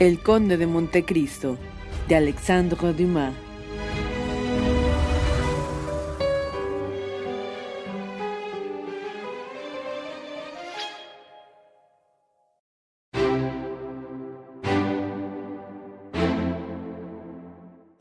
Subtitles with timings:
[0.00, 1.58] El Conde de Montecristo,
[2.08, 3.34] de Alexandre Dumas.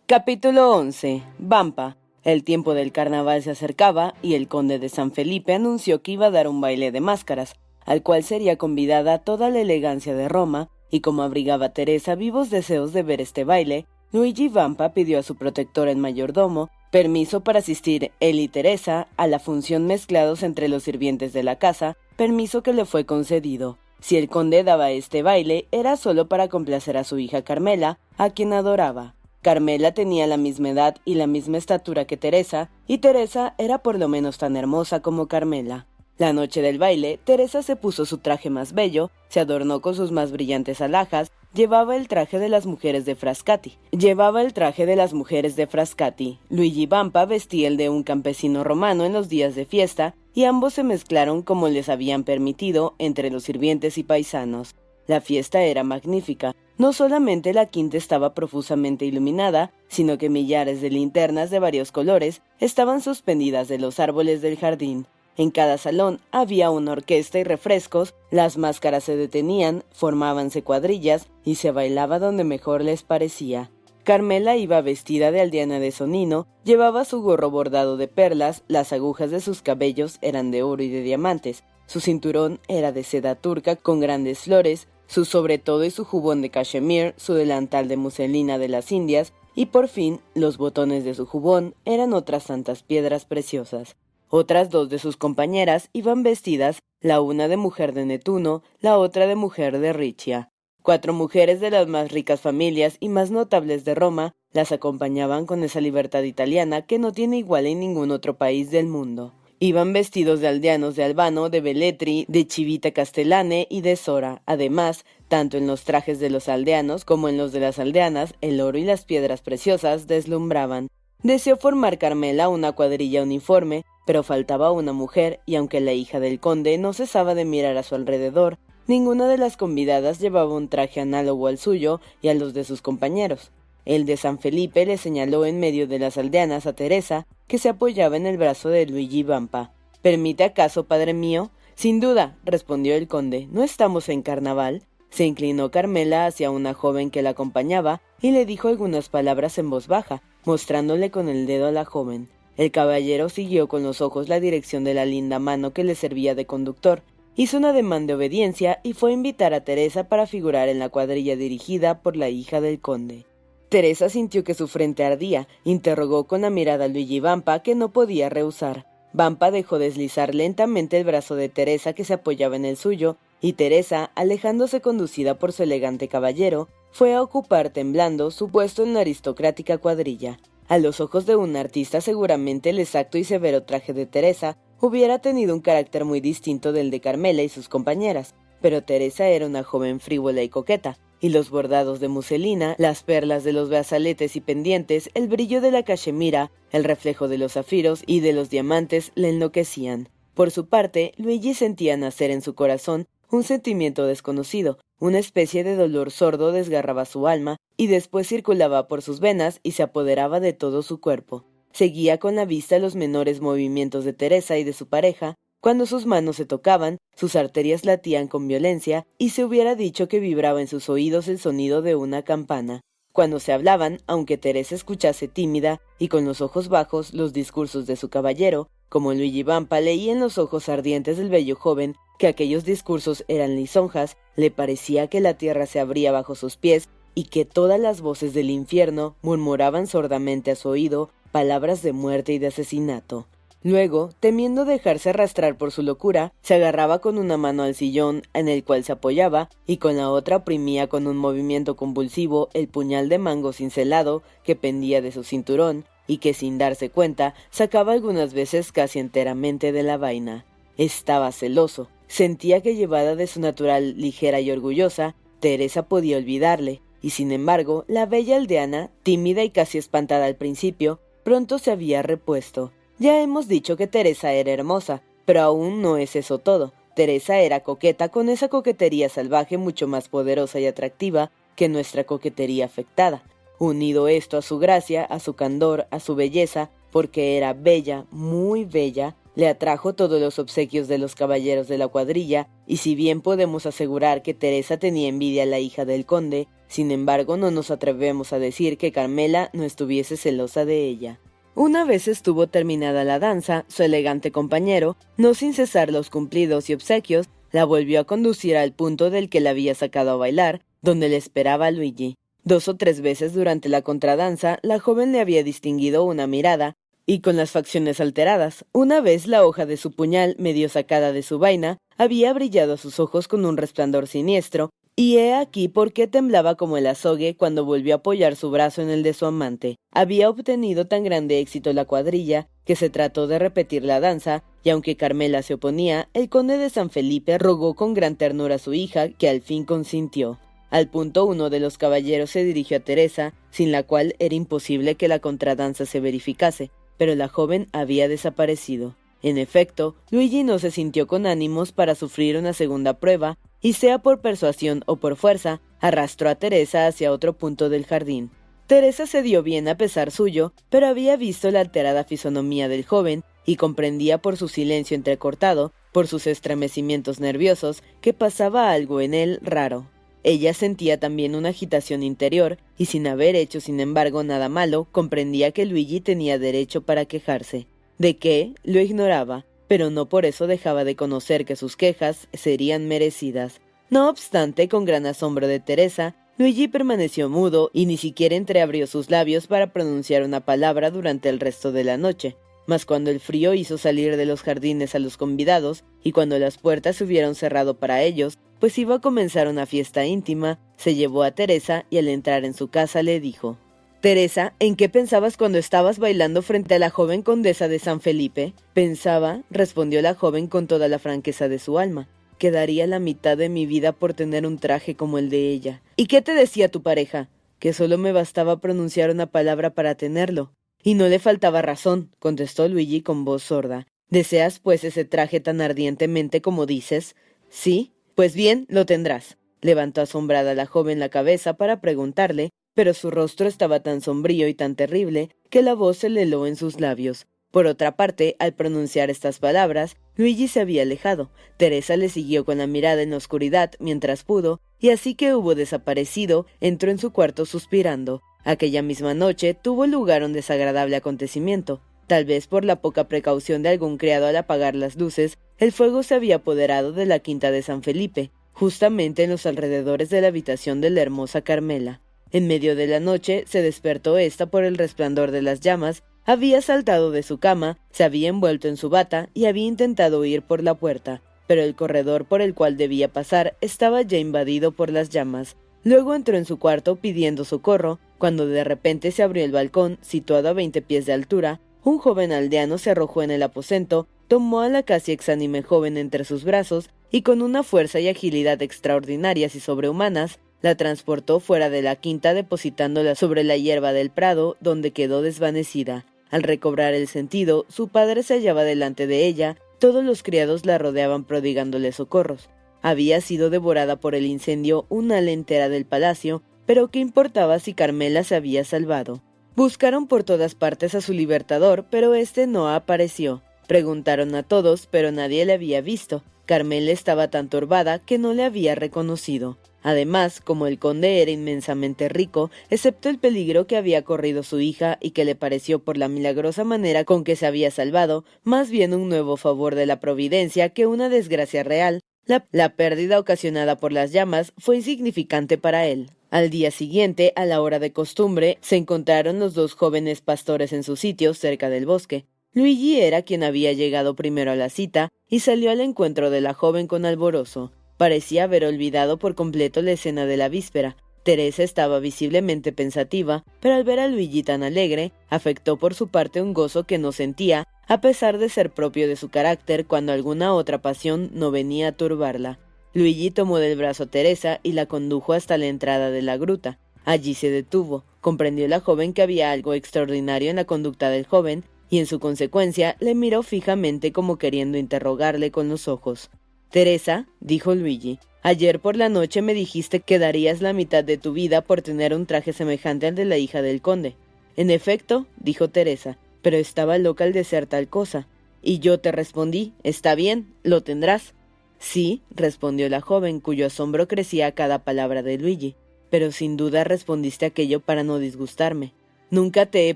[0.06, 1.22] Capítulo 11.
[1.38, 1.98] Vampa.
[2.24, 6.28] El tiempo del carnaval se acercaba y el conde de San Felipe anunció que iba
[6.28, 7.56] a dar un baile de máscaras,
[7.86, 12.94] al cual sería convidada toda la elegancia de Roma, y como abrigaba Teresa vivos deseos
[12.94, 18.12] de ver este baile, Luigi Vampa pidió a su protector el mayordomo permiso para asistir
[18.20, 22.74] él y Teresa a la función mezclados entre los sirvientes de la casa, permiso que
[22.74, 23.78] le fue concedido.
[24.02, 28.30] Si el conde daba este baile era solo para complacer a su hija Carmela, a
[28.30, 29.16] quien adoraba.
[29.42, 33.98] Carmela tenía la misma edad y la misma estatura que Teresa, y Teresa era por
[33.98, 35.86] lo menos tan hermosa como Carmela.
[36.20, 40.12] La noche del baile, Teresa se puso su traje más bello, se adornó con sus
[40.12, 43.78] más brillantes alhajas, llevaba el traje de las mujeres de Frascati.
[43.92, 46.38] Llevaba el traje de las mujeres de Frascati.
[46.50, 50.74] Luigi Vampa vestía el de un campesino romano en los días de fiesta, y ambos
[50.74, 54.76] se mezclaron como les habían permitido entre los sirvientes y paisanos.
[55.08, 56.54] La fiesta era magnífica.
[56.78, 62.42] No solamente la quinta estaba profusamente iluminada, sino que millares de linternas de varios colores
[62.60, 65.08] estaban suspendidas de los árboles del jardín.
[65.40, 71.56] En cada salón había una orquesta y refrescos, las máscaras se detenían, formábanse cuadrillas y
[71.56, 73.72] se bailaba donde mejor les parecía.
[74.04, 79.32] Carmela iba vestida de aldeana de sonino, llevaba su gorro bordado de perlas, las agujas
[79.32, 83.78] de sus cabellos eran de oro y de diamantes, su cinturón era de seda turca
[83.78, 88.68] con grandes flores, su sobretodo y su jubón de cachemir, su delantal de muselina de
[88.68, 93.96] las Indias, y por fin los botones de su jubón eran otras tantas piedras preciosas.
[94.32, 99.26] Otras dos de sus compañeras iban vestidas, la una de mujer de Netuno, la otra
[99.26, 100.52] de mujer de Ricia.
[100.84, 105.64] Cuatro mujeres de las más ricas familias y más notables de Roma las acompañaban con
[105.64, 109.34] esa libertad italiana que no tiene igual en ningún otro país del mundo.
[109.58, 114.44] Iban vestidos de aldeanos de Albano, de Belletri, de Chivita Castellane y de Sora.
[114.46, 118.62] Además, tanto en los trajes de los aldeanos como en los de las aldeanas, el
[118.62, 120.88] oro y las piedras preciosas deslumbraban.
[121.22, 126.40] Deseó formar Carmela una cuadrilla uniforme, pero faltaba una mujer, y aunque la hija del
[126.40, 128.58] conde no cesaba de mirar a su alrededor,
[128.88, 132.82] ninguna de las convidadas llevaba un traje análogo al suyo y a los de sus
[132.82, 133.52] compañeros.
[133.84, 137.68] El de San Felipe le señaló en medio de las aldeanas a Teresa, que se
[137.68, 139.74] apoyaba en el brazo de Luigi Vampa.
[140.02, 141.52] ¿Permite acaso, padre mío?
[141.76, 143.50] Sin duda, respondió el conde.
[143.52, 144.84] ¿No estamos en carnaval?
[145.10, 149.70] Se inclinó Carmela hacia una joven que la acompañaba y le dijo algunas palabras en
[149.70, 152.28] voz baja, mostrándole con el dedo a la joven.
[152.58, 156.36] El caballero siguió con los ojos la dirección de la linda mano que le servía
[156.36, 157.04] de conductor,
[157.36, 160.90] hizo una demanda de obediencia y fue a invitar a Teresa para figurar en la
[160.90, 163.26] cuadrilla dirigida por la hija del conde.
[163.70, 167.94] Teresa sintió que su frente ardía, interrogó con la mirada a Luigi Vampa que no
[167.94, 168.88] podía rehusar.
[169.14, 173.54] Vampa dejó deslizar lentamente el brazo de Teresa que se apoyaba en el suyo, y
[173.54, 179.02] Teresa, alejándose conducida por su elegante caballero, fue a ocupar temblando su puesto en la
[179.02, 180.40] aristocrática cuadrilla.
[180.68, 185.20] A los ojos de un artista seguramente el exacto y severo traje de Teresa hubiera
[185.20, 188.36] tenido un carácter muy distinto del de Carmela y sus compañeras.
[188.62, 193.44] pero Teresa era una joven frívola y coqueta, y los bordados de muselina, las perlas
[193.44, 198.04] de los brazaletes y pendientes, el brillo de la cachemira, el reflejo de los zafiros
[198.06, 200.10] y de los diamantes le enloquecían.
[200.34, 205.76] Por su parte, Luigi sentía nacer en su corazón un sentimiento desconocido, una especie de
[205.76, 210.54] dolor sordo desgarraba su alma y después circulaba por sus venas y se apoderaba de
[210.54, 211.46] todo su cuerpo.
[211.72, 216.06] Seguía con la vista los menores movimientos de Teresa y de su pareja, cuando sus
[216.06, 220.68] manos se tocaban, sus arterias latían con violencia y se hubiera dicho que vibraba en
[220.68, 222.82] sus oídos el sonido de una campana.
[223.12, 227.96] Cuando se hablaban, aunque Teresa escuchase tímida y con los ojos bajos los discursos de
[227.96, 232.66] su caballero, como Luigi Vampa leía en los ojos ardientes del bello joven que aquellos
[232.66, 237.46] discursos eran lisonjas, le parecía que la tierra se abría bajo sus pies y que
[237.46, 242.48] todas las voces del infierno murmuraban sordamente a su oído palabras de muerte y de
[242.48, 243.28] asesinato.
[243.62, 248.48] Luego, temiendo dejarse arrastrar por su locura, se agarraba con una mano al sillón en
[248.48, 253.10] el cual se apoyaba y con la otra oprimía con un movimiento convulsivo el puñal
[253.10, 258.34] de mango cincelado que pendía de su cinturón y que sin darse cuenta sacaba algunas
[258.34, 260.44] veces casi enteramente de la vaina.
[260.76, 267.12] Estaba celoso, sentía que llevada de su natural ligera y orgullosa, Teresa podía olvidarle, y
[267.12, 272.74] sin embargo, la bella aldeana, tímida y casi espantada al principio, pronto se había repuesto
[273.00, 276.74] ya hemos dicho que Teresa era hermosa, pero aún no es eso todo.
[276.98, 282.66] Teresa era coqueta con esa coquetería salvaje mucho más poderosa y atractiva que nuestra coquetería
[282.66, 283.24] afectada.
[283.60, 288.64] Unido esto a su gracia, a su candor, a su belleza, porque era bella, muy
[288.64, 293.22] bella, le atrajo todos los obsequios de los caballeros de la cuadrilla, y si bien
[293.22, 297.70] podemos asegurar que Teresa tenía envidia a la hija del conde, sin embargo no nos
[297.70, 301.20] atrevemos a decir que Carmela no estuviese celosa de ella.
[301.54, 306.74] Una vez estuvo terminada la danza, su elegante compañero, no sin cesar los cumplidos y
[306.74, 311.10] obsequios, la volvió a conducir al punto del que la había sacado a bailar, donde
[311.10, 312.16] le esperaba Luigi.
[312.50, 316.74] Dos o tres veces durante la contradanza, la joven le había distinguido una mirada,
[317.06, 318.66] y con las facciones alteradas.
[318.72, 323.00] Una vez la hoja de su puñal, medio sacada de su vaina, había brillado sus
[323.00, 327.66] ojos con un resplandor siniestro, y he aquí por qué temblaba como el azogue cuando
[327.66, 329.76] volvió a apoyar su brazo en el de su amante.
[329.94, 334.72] Había obtenido tan grande éxito la cuadrilla que se trató de repetir la danza, y
[334.72, 338.74] aunque Carmela se oponía, el conde de San Felipe rogó con gran ternura a su
[338.74, 340.40] hija, que al fin consintió.
[340.70, 344.96] Al punto uno de los caballeros se dirigió a Teresa, sin la cual era imposible
[344.96, 348.96] que la contradanza se verificase, pero la joven había desaparecido.
[349.22, 354.00] En efecto, Luigi no se sintió con ánimos para sufrir una segunda prueba, y sea
[354.00, 358.32] por persuasión o por fuerza, arrastró a Teresa hacia otro punto del jardín.
[358.68, 363.24] Teresa se dio bien a pesar suyo, pero había visto la alterada fisonomía del joven
[363.46, 369.40] y comprendía por su silencio entrecortado, por sus estremecimientos nerviosos, que pasaba algo en él
[369.42, 369.88] raro.
[370.24, 375.52] Ella sentía también una agitación interior, y sin haber hecho sin embargo nada malo, comprendía
[375.52, 377.68] que Luigi tenía derecho para quejarse.
[377.98, 378.54] ¿De qué?
[378.64, 383.62] Lo ignoraba, pero no por eso dejaba de conocer que sus quejas serían merecidas.
[383.90, 389.10] No obstante, con gran asombro de Teresa, Luigi permaneció mudo y ni siquiera entreabrió sus
[389.10, 392.38] labios para pronunciar una palabra durante el resto de la noche.
[392.66, 396.58] Mas cuando el frío hizo salir de los jardines a los convidados, y cuando las
[396.58, 401.24] puertas se hubieron cerrado para ellos, pues iba a comenzar una fiesta íntima, se llevó
[401.24, 403.58] a Teresa y al entrar en su casa le dijo
[404.02, 408.54] Teresa, ¿en qué pensabas cuando estabas bailando frente a la joven condesa de San Felipe?
[408.74, 412.08] Pensaba, respondió la joven con toda la franqueza de su alma,
[412.38, 415.82] que daría la mitad de mi vida por tener un traje como el de ella.
[415.98, 417.28] ¿Y qué te decía tu pareja?
[417.60, 420.54] Que solo me bastaba pronunciar una palabra para tenerlo.
[420.82, 423.86] Y no le faltaba razón, contestó Luigi con voz sorda.
[424.10, 427.18] ¿Deseas, pues, ese traje tan ardientemente como dices?
[427.50, 427.92] Sí.
[428.20, 429.38] Pues bien, lo tendrás.
[429.62, 434.54] Levantó asombrada la joven la cabeza para preguntarle pero su rostro estaba tan sombrío y
[434.54, 437.28] tan terrible que la voz se le heló en sus labios.
[437.50, 441.32] Por otra parte, al pronunciar estas palabras, Luigi se había alejado.
[441.56, 445.56] Teresa le siguió con la mirada en la oscuridad mientras pudo, y así que hubo
[445.56, 448.22] desaparecido, entró en su cuarto suspirando.
[448.44, 451.80] Aquella misma noche tuvo lugar un desagradable acontecimiento.
[452.06, 456.04] Tal vez por la poca precaución de algún criado al apagar las luces, el fuego
[456.04, 460.28] se había apoderado de la quinta de San Felipe, justamente en los alrededores de la
[460.28, 462.02] habitación de la hermosa Carmela.
[462.32, 466.62] En medio de la noche se despertó ésta por el resplandor de las llamas, había
[466.62, 470.64] saltado de su cama, se había envuelto en su bata y había intentado huir por
[470.64, 475.10] la puerta, pero el corredor por el cual debía pasar estaba ya invadido por las
[475.10, 475.58] llamas.
[475.84, 480.50] Luego entró en su cuarto pidiendo socorro, cuando de repente se abrió el balcón, situado
[480.50, 484.70] a veinte pies de altura, un joven aldeano se arrojó en el aposento, tomó a
[484.70, 489.60] la casi exánime joven entre sus brazos y con una fuerza y agilidad extraordinarias y
[489.60, 495.24] sobrehumanas, la transportó fuera de la quinta depositándola sobre la hierba del prado, donde quedó
[495.24, 496.06] desvanecida.
[496.30, 500.78] Al recobrar el sentido, su padre se hallaba delante de ella, todos los criados la
[500.78, 502.50] rodeaban prodigándole socorros.
[502.84, 507.74] Había sido devorada por el incendio una ala entera del palacio, pero qué importaba si
[507.74, 509.24] Carmela se había salvado.
[509.56, 513.42] Buscaron por todas partes a su libertador, pero éste no apareció.
[513.70, 516.24] Preguntaron a todos, pero nadie le había visto.
[516.48, 519.60] Carmela estaba tan turbada que no le había reconocido.
[519.84, 524.98] Además, como el conde era inmensamente rico, excepto el peligro que había corrido su hija
[525.00, 528.96] y que le pareció por la milagrosa manera con que se había salvado, más bien
[528.96, 533.92] un nuevo favor de la providencia que una desgracia real, la, la pérdida ocasionada por
[533.92, 536.10] las llamas fue insignificante para él.
[536.32, 540.82] Al día siguiente, a la hora de costumbre, se encontraron los dos jóvenes pastores en
[540.82, 542.26] su sitio cerca del bosque.
[542.54, 546.56] Luigi era quien había llegado primero a la cita y salió al encuentro de la
[546.56, 547.72] joven con alborozo.
[547.98, 550.98] Parecía haber olvidado por completo la escena de la víspera.
[551.22, 556.42] Teresa estaba visiblemente pensativa, pero al ver a Luigi tan alegre, afectó por su parte
[556.42, 560.56] un gozo que no sentía, a pesar de ser propio de su carácter cuando alguna
[560.56, 562.58] otra pasión no venía a turbarla.
[562.94, 566.80] Luigi tomó del brazo a Teresa y la condujo hasta la entrada de la gruta.
[567.06, 571.64] Allí se detuvo, comprendió la joven que había algo extraordinario en la conducta del joven,
[571.90, 576.30] y en su consecuencia le miró fijamente como queriendo interrogarle con los ojos.
[576.70, 581.34] Teresa, dijo Luigi, ayer por la noche me dijiste que darías la mitad de tu
[581.34, 584.16] vida por tener un traje semejante al de la hija del conde.
[584.56, 588.28] En efecto, dijo Teresa, pero estaba loca al desear tal cosa.
[588.62, 591.34] Y yo te respondí, está bien, lo tendrás.
[591.80, 595.76] Sí, respondió la joven, cuyo asombro crecía a cada palabra de Luigi,
[596.10, 598.94] pero sin duda respondiste aquello para no disgustarme.
[599.32, 599.96] Nunca te he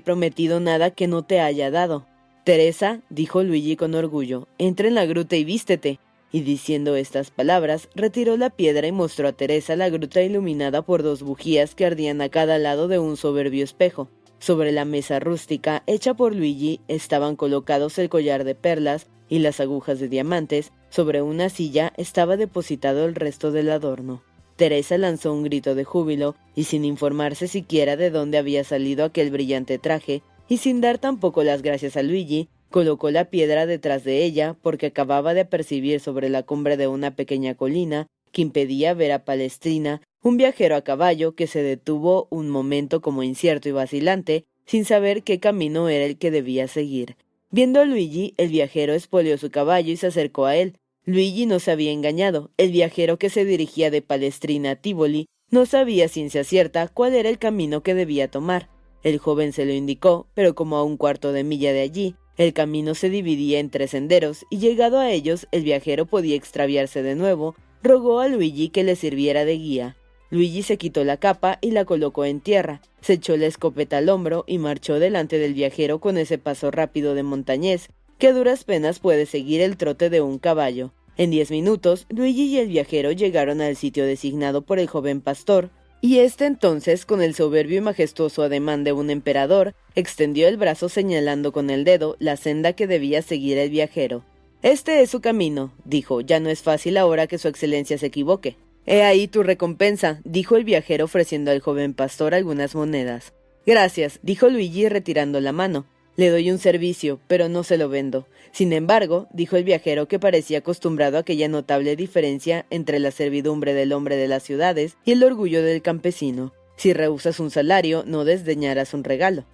[0.00, 2.06] prometido nada que no te haya dado.
[2.44, 5.98] Teresa, dijo Luigi con orgullo, entra en la gruta y vístete
[6.34, 11.04] y diciendo estas palabras, retiró la piedra y mostró a Teresa la gruta iluminada por
[11.04, 14.08] dos bujías que ardían a cada lado de un soberbio espejo.
[14.40, 19.60] Sobre la mesa rústica, hecha por Luigi, estaban colocados el collar de perlas y las
[19.60, 24.24] agujas de diamantes, sobre una silla estaba depositado el resto del adorno.
[24.56, 29.30] Teresa lanzó un grito de júbilo, y sin informarse siquiera de dónde había salido aquel
[29.30, 34.24] brillante traje, y sin dar tampoco las gracias a Luigi, Colocó la piedra detrás de
[34.24, 39.12] ella porque acababa de apercibir sobre la cumbre de una pequeña colina que impedía ver
[39.12, 44.46] a Palestrina un viajero a caballo que se detuvo un momento como incierto y vacilante,
[44.66, 47.14] sin saber qué camino era el que debía seguir.
[47.52, 50.74] Viendo a Luigi, el viajero espolió su caballo y se acercó a él.
[51.06, 52.50] Luigi no se había engañado.
[52.56, 57.28] El viajero que se dirigía de Palestrina a Tivoli no sabía ciencia cierta cuál era
[57.28, 58.70] el camino que debía tomar.
[59.02, 62.54] El joven se lo indicó, pero como a un cuarto de milla de allí, el
[62.54, 67.14] camino se dividía en tres senderos y llegado a ellos el viajero podía extraviarse de
[67.14, 69.96] nuevo, rogó a Luigi que le sirviera de guía.
[70.30, 74.08] Luigi se quitó la capa y la colocó en tierra, se echó la escopeta al
[74.08, 77.90] hombro y marchó delante del viajero con ese paso rápido de montañés
[78.24, 80.94] que duras penas puede seguir el trote de un caballo.
[81.18, 85.68] En diez minutos, Luigi y el viajero llegaron al sitio designado por el joven pastor,
[86.00, 90.88] y éste entonces, con el soberbio y majestuoso ademán de un emperador, extendió el brazo
[90.88, 94.24] señalando con el dedo la senda que debía seguir el viajero.
[94.62, 98.56] Este es su camino, dijo, ya no es fácil ahora que su excelencia se equivoque.
[98.86, 103.34] He ahí tu recompensa, dijo el viajero ofreciendo al joven pastor algunas monedas.
[103.66, 105.84] Gracias, dijo Luigi retirando la mano.
[106.16, 108.26] Le doy un servicio, pero no se lo vendo.
[108.52, 113.74] Sin embargo, dijo el viajero que parecía acostumbrado a aquella notable diferencia entre la servidumbre
[113.74, 116.52] del hombre de las ciudades y el orgullo del campesino.
[116.76, 119.44] Si rehusas un salario, no desdeñarás un regalo.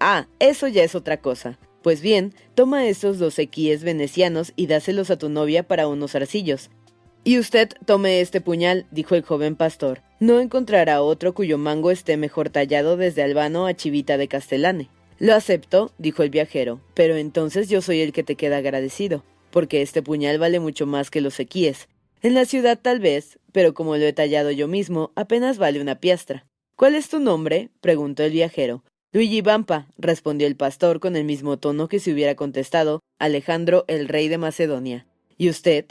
[0.00, 1.58] Ah, eso ya es otra cosa.
[1.82, 6.70] Pues bien, toma esos dos equíes venecianos y dáselos a tu novia para unos arcillos.
[7.24, 10.02] Y usted tome este puñal, dijo el joven pastor.
[10.18, 14.88] No encontrará otro cuyo mango esté mejor tallado desde Albano a Chivita de Castellane.
[15.18, 19.82] Lo acepto, dijo el viajero, pero entonces yo soy el que te queda agradecido, porque
[19.82, 21.88] este puñal vale mucho más que los equíes.
[22.22, 25.98] En la ciudad tal vez, pero como lo he tallado yo mismo, apenas vale una
[25.98, 26.46] piastra.
[26.76, 27.70] ¿Cuál es tu nombre?
[27.80, 28.84] preguntó el viajero.
[29.12, 34.06] Luigi Vampa, respondió el pastor con el mismo tono que si hubiera contestado Alejandro el
[34.06, 35.06] rey de Macedonia.
[35.36, 35.86] ¿Y usted?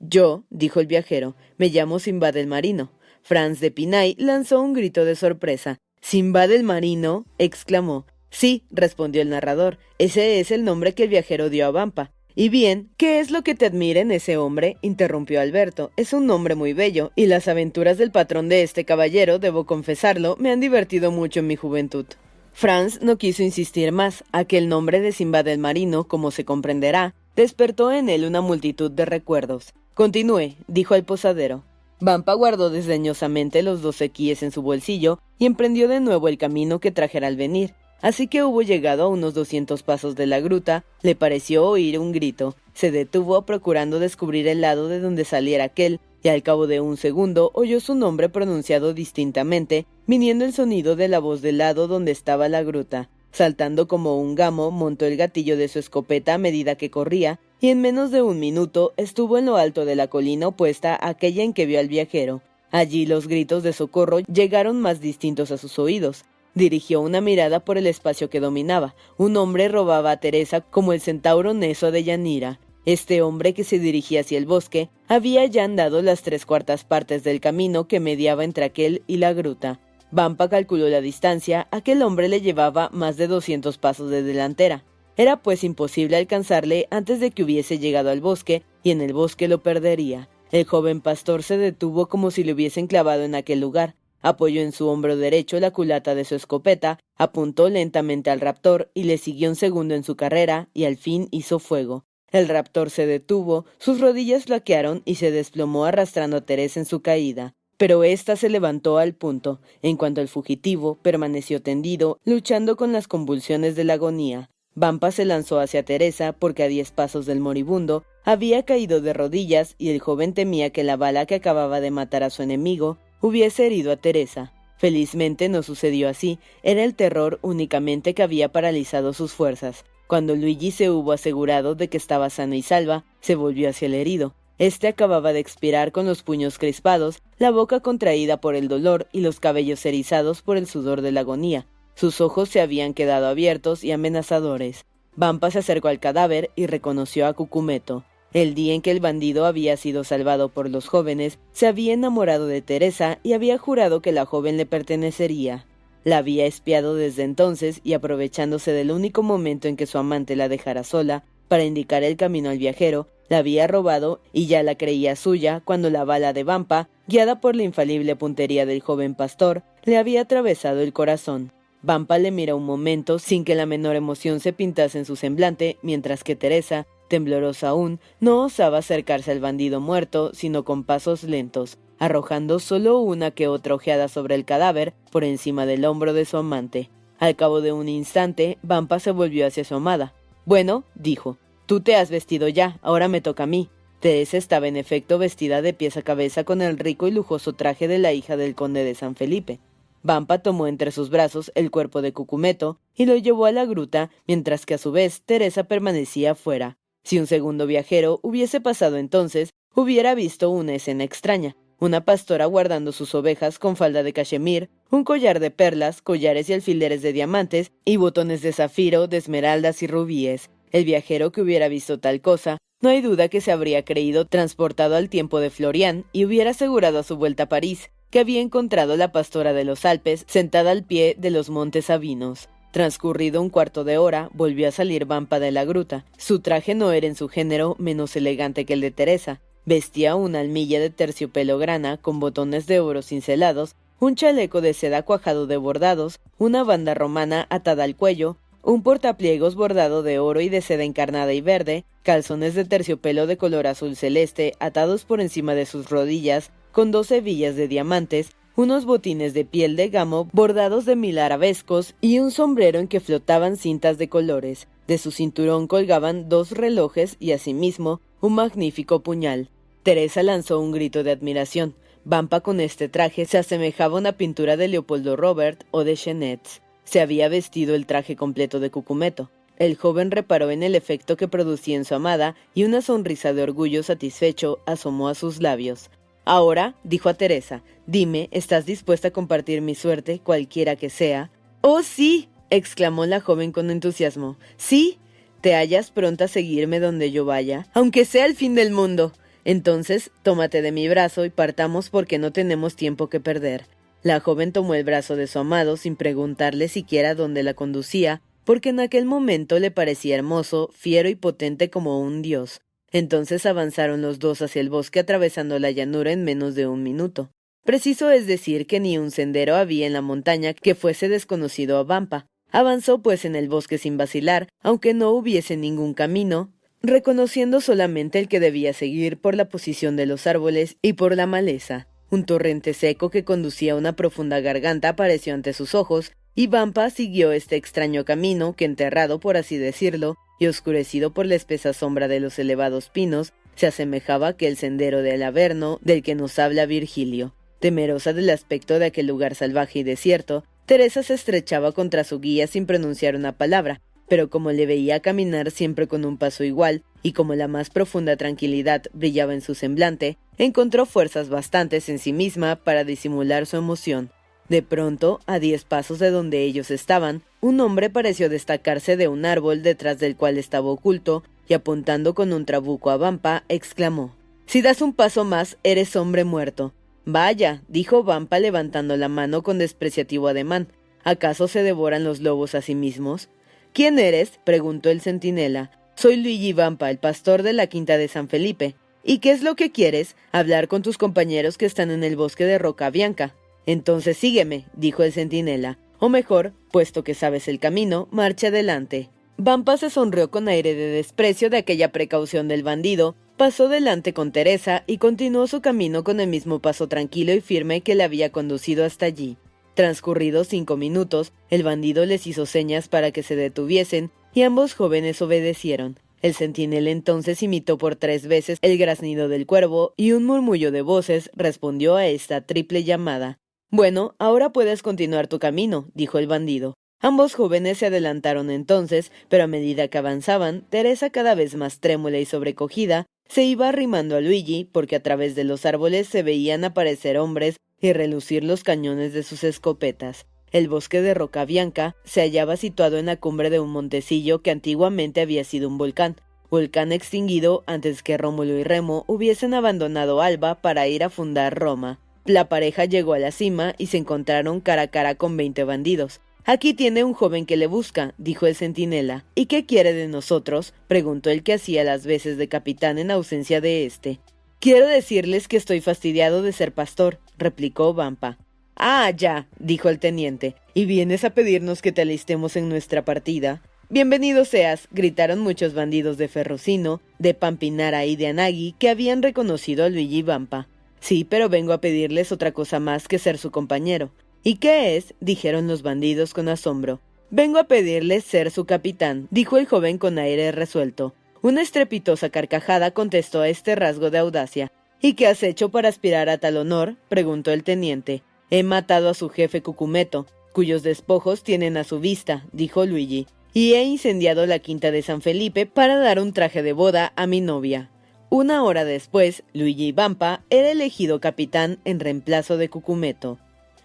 [0.00, 2.90] Yo, dijo el viajero, me llamo Simbad el Marino.
[3.22, 5.78] Franz de Pinay lanzó un grito de sorpresa.
[6.00, 8.06] Simbad el Marino, exclamó.
[8.34, 12.10] Sí, respondió el narrador, ese es el nombre que el viajero dio a Vampa.
[12.34, 14.76] Y bien, ¿qué es lo que te admira en ese hombre?
[14.82, 15.92] interrumpió Alberto.
[15.96, 20.34] Es un nombre muy bello, y las aventuras del patrón de este caballero, debo confesarlo,
[20.40, 22.06] me han divertido mucho en mi juventud.
[22.52, 24.24] Franz no quiso insistir más.
[24.32, 29.04] Aquel nombre de Simba del Marino, como se comprenderá, despertó en él una multitud de
[29.04, 29.74] recuerdos.
[29.94, 31.62] Continúe, dijo el posadero.
[32.00, 36.80] Vampa guardó desdeñosamente los dos sequíes en su bolsillo y emprendió de nuevo el camino
[36.80, 37.74] que trajera al venir.
[38.04, 42.12] Así que hubo llegado a unos doscientos pasos de la gruta, le pareció oír un
[42.12, 42.54] grito.
[42.74, 46.98] Se detuvo procurando descubrir el lado de donde saliera aquel, y al cabo de un
[46.98, 52.12] segundo oyó su nombre pronunciado distintamente, viniendo el sonido de la voz del lado donde
[52.12, 53.08] estaba la gruta.
[53.32, 57.70] Saltando como un gamo, montó el gatillo de su escopeta a medida que corría, y
[57.70, 61.42] en menos de un minuto estuvo en lo alto de la colina opuesta a aquella
[61.42, 62.42] en que vio al viajero.
[62.70, 66.26] Allí los gritos de socorro llegaron más distintos a sus oídos.
[66.54, 68.94] Dirigió una mirada por el espacio que dominaba.
[69.16, 72.60] Un hombre robaba a Teresa como el centauro Neso de Yanira.
[72.86, 77.24] Este hombre que se dirigía hacia el bosque había ya andado las tres cuartas partes
[77.24, 79.80] del camino que mediaba entre aquel y la gruta.
[80.10, 84.84] Vampa calculó la distancia, aquel hombre le llevaba más de doscientos pasos de delantera.
[85.16, 89.48] Era pues imposible alcanzarle antes de que hubiese llegado al bosque, y en el bosque
[89.48, 90.28] lo perdería.
[90.52, 93.96] El joven pastor se detuvo como si le hubiesen clavado en aquel lugar.
[94.24, 99.02] Apoyó en su hombro derecho la culata de su escopeta, apuntó lentamente al raptor y
[99.02, 102.06] le siguió un segundo en su carrera, y al fin hizo fuego.
[102.32, 107.02] El raptor se detuvo, sus rodillas flaquearon y se desplomó arrastrando a Teresa en su
[107.02, 107.52] caída.
[107.76, 113.06] Pero ésta se levantó al punto, en cuanto el fugitivo permaneció tendido, luchando con las
[113.06, 114.48] convulsiones de la agonía.
[114.74, 119.74] Vampa se lanzó hacia Teresa porque a diez pasos del moribundo había caído de rodillas
[119.76, 123.64] y el joven temía que la bala que acababa de matar a su enemigo hubiese
[123.64, 124.52] herido a Teresa.
[124.76, 129.86] Felizmente no sucedió así, era el terror únicamente que había paralizado sus fuerzas.
[130.06, 133.94] Cuando Luigi se hubo asegurado de que estaba sano y salva, se volvió hacia el
[133.94, 134.34] herido.
[134.58, 139.20] Este acababa de expirar con los puños crispados, la boca contraída por el dolor y
[139.20, 141.66] los cabellos erizados por el sudor de la agonía.
[141.94, 144.84] Sus ojos se habían quedado abiertos y amenazadores.
[145.16, 148.04] Vampa se acercó al cadáver y reconoció a Cucumeto.
[148.34, 152.48] El día en que el bandido había sido salvado por los jóvenes, se había enamorado
[152.48, 155.66] de Teresa y había jurado que la joven le pertenecería.
[156.02, 160.48] La había espiado desde entonces y aprovechándose del único momento en que su amante la
[160.48, 165.14] dejara sola, para indicar el camino al viajero, la había robado y ya la creía
[165.14, 169.96] suya cuando la bala de Vampa, guiada por la infalible puntería del joven pastor, le
[169.96, 171.52] había atravesado el corazón.
[171.82, 175.76] Vampa le mira un momento sin que la menor emoción se pintase en su semblante,
[175.82, 181.78] mientras que Teresa, temblorosa aún, no osaba acercarse al bandido muerto, sino con pasos lentos,
[182.00, 186.38] arrojando solo una que otra ojeada sobre el cadáver por encima del hombro de su
[186.38, 186.90] amante.
[187.20, 190.12] Al cabo de un instante, Vampa se volvió hacia su amada.
[190.44, 193.68] Bueno, dijo, tú te has vestido ya, ahora me toca a mí.
[194.00, 197.86] Teresa estaba en efecto vestida de pies a cabeza con el rico y lujoso traje
[197.86, 199.60] de la hija del conde de San Felipe.
[200.02, 204.10] Vampa tomó entre sus brazos el cuerpo de Cucumeto y lo llevó a la gruta,
[204.26, 206.76] mientras que a su vez Teresa permanecía afuera.
[207.04, 212.92] Si un segundo viajero hubiese pasado entonces, hubiera visto una escena extraña una pastora guardando
[212.92, 217.72] sus ovejas con falda de cachemir, un collar de perlas, collares y alfileres de diamantes,
[217.84, 220.50] y botones de zafiro, de esmeraldas y rubíes.
[220.70, 224.96] El viajero que hubiera visto tal cosa, no hay duda que se habría creído transportado
[224.96, 228.96] al tiempo de Florian y hubiera asegurado a su vuelta a París que había encontrado
[228.96, 232.48] la pastora de los Alpes sentada al pie de los montes Sabinos.
[232.74, 236.04] Transcurrido un cuarto de hora, volvió a salir Vampa de la gruta.
[236.18, 240.40] Su traje no era en su género menos elegante que el de Teresa, Vestía una
[240.40, 245.56] almilla de terciopelo grana con botones de oro cincelados, un chaleco de seda cuajado de
[245.56, 250.82] bordados, una banda romana atada al cuello, un portapliegos bordado de oro y de seda
[250.82, 255.90] encarnada y verde, calzones de terciopelo de color azul celeste atados por encima de sus
[255.90, 261.18] rodillas, con dos hebillas de diamantes, unos botines de piel de gamo bordados de mil
[261.18, 264.68] arabescos y un sombrero en que flotaban cintas de colores.
[264.86, 269.48] De su cinturón colgaban dos relojes y asimismo un magnífico puñal.
[269.82, 271.74] Teresa lanzó un grito de admiración.
[272.04, 276.40] Vampa con este traje se asemejaba a una pintura de Leopoldo Robert o de Chenet.
[276.84, 279.30] Se había vestido el traje completo de Cucumeto.
[279.56, 283.42] El joven reparó en el efecto que producía en su amada y una sonrisa de
[283.42, 285.90] orgullo satisfecho asomó a sus labios.
[286.24, 291.30] Ahora, dijo a Teresa, dime, ¿estás dispuesta a compartir mi suerte, cualquiera que sea?
[291.60, 294.36] Oh, sí, exclamó la joven con entusiasmo.
[294.56, 294.98] Sí,
[295.42, 299.12] te hallas pronta a seguirme donde yo vaya, aunque sea el fin del mundo.
[299.44, 303.66] Entonces, tómate de mi brazo y partamos porque no tenemos tiempo que perder.
[304.02, 308.70] La joven tomó el brazo de su amado sin preguntarle siquiera dónde la conducía, porque
[308.70, 312.60] en aquel momento le parecía hermoso, fiero y potente como un dios.
[312.94, 317.32] Entonces avanzaron los dos hacia el bosque atravesando la llanura en menos de un minuto.
[317.64, 321.82] Preciso es decir que ni un sendero había en la montaña que fuese desconocido a
[321.82, 322.26] Vampa.
[322.52, 326.52] Avanzó pues en el bosque sin vacilar, aunque no hubiese ningún camino,
[326.82, 331.26] reconociendo solamente el que debía seguir por la posición de los árboles y por la
[331.26, 331.88] maleza.
[332.10, 336.90] Un torrente seco que conducía a una profunda garganta apareció ante sus ojos, y Vampa
[336.90, 342.08] siguió este extraño camino que, enterrado por así decirlo, y oscurecido por la espesa sombra
[342.08, 346.66] de los elevados pinos, se asemejaba que el sendero del Averno del que nos habla
[346.66, 347.34] Virgilio.
[347.60, 352.46] Temerosa del aspecto de aquel lugar salvaje y desierto, Teresa se estrechaba contra su guía
[352.46, 357.12] sin pronunciar una palabra, pero como le veía caminar siempre con un paso igual, y
[357.12, 362.56] como la más profunda tranquilidad brillaba en su semblante, encontró fuerzas bastantes en sí misma
[362.56, 364.10] para disimular su emoción.
[364.48, 369.24] De pronto, a diez pasos de donde ellos estaban, un hombre pareció destacarse de un
[369.24, 374.14] árbol detrás del cual estaba oculto, y apuntando con un trabuco a Vampa, exclamó
[374.46, 376.72] Si das un paso más, eres hombre muerto.
[377.06, 380.68] Vaya, dijo Vampa levantando la mano con despreciativo ademán.
[381.04, 383.28] ¿Acaso se devoran los lobos a sí mismos?
[383.74, 384.40] ¿Quién eres?
[384.44, 385.70] preguntó el centinela.
[385.96, 388.74] Soy Luigi Vampa, el pastor de la quinta de San Felipe.
[389.02, 390.16] ¿Y qué es lo que quieres?
[390.32, 393.34] Hablar con tus compañeros que están en el bosque de Roca Bianca.
[393.66, 395.78] Entonces sígueme, dijo el centinela.
[395.98, 399.08] O mejor, puesto que sabes el camino, marcha adelante.
[399.36, 404.30] Vampa se sonrió con aire de desprecio de aquella precaución del bandido, pasó delante con
[404.30, 408.30] Teresa y continuó su camino con el mismo paso tranquilo y firme que le había
[408.30, 409.36] conducido hasta allí.
[409.74, 415.20] Transcurridos cinco minutos, el bandido les hizo señas para que se detuviesen, y ambos jóvenes
[415.20, 415.98] obedecieron.
[416.22, 420.82] El centinela entonces imitó por tres veces el graznido del cuervo, y un murmullo de
[420.82, 423.38] voces respondió a esta triple llamada.
[423.70, 426.74] Bueno, ahora puedes continuar tu camino, dijo el bandido.
[427.00, 432.18] Ambos jóvenes se adelantaron entonces, pero a medida que avanzaban, Teresa cada vez más trémula
[432.18, 436.64] y sobrecogida, se iba arrimando a Luigi, porque a través de los árboles se veían
[436.64, 440.26] aparecer hombres y relucir los cañones de sus escopetas.
[440.52, 444.52] El bosque de Roca Bianca se hallaba situado en la cumbre de un montecillo que
[444.52, 446.16] antiguamente había sido un volcán,
[446.48, 451.98] volcán extinguido antes que Rómulo y Remo hubiesen abandonado Alba para ir a fundar Roma.
[452.26, 456.20] La pareja llegó a la cima y se encontraron cara a cara con veinte bandidos.
[456.46, 459.24] Aquí tiene un joven que le busca, dijo el centinela.
[459.34, 460.72] ¿Y qué quiere de nosotros?
[460.88, 464.20] preguntó el que hacía las veces de capitán en ausencia de éste.
[464.58, 468.38] Quiero decirles que estoy fastidiado de ser pastor, replicó Vampa.
[468.74, 473.62] Ah, ya, dijo el teniente, ¿y vienes a pedirnos que te alistemos en nuestra partida?
[473.90, 479.84] Bienvenido seas, gritaron muchos bandidos de Ferrocino, de Pampinara y de Anagui que habían reconocido
[479.84, 480.68] a Luigi Vampa.
[481.04, 484.10] Sí, pero vengo a pedirles otra cosa más que ser su compañero.
[484.42, 485.12] ¿Y qué es?
[485.20, 487.02] dijeron los bandidos con asombro.
[487.28, 491.14] Vengo a pedirles ser su capitán, dijo el joven con aire resuelto.
[491.42, 494.72] Una estrepitosa carcajada contestó a este rasgo de audacia.
[494.98, 496.96] ¿Y qué has hecho para aspirar a tal honor?
[497.10, 498.22] preguntó el teniente.
[498.48, 503.74] He matado a su jefe Cucumeto, cuyos despojos tienen a su vista, dijo Luigi, y
[503.74, 507.42] he incendiado la quinta de San Felipe para dar un traje de boda a mi
[507.42, 507.90] novia.
[508.36, 513.38] Una hora después, Luigi Vampa era elegido capitán en reemplazo de Cucumeto.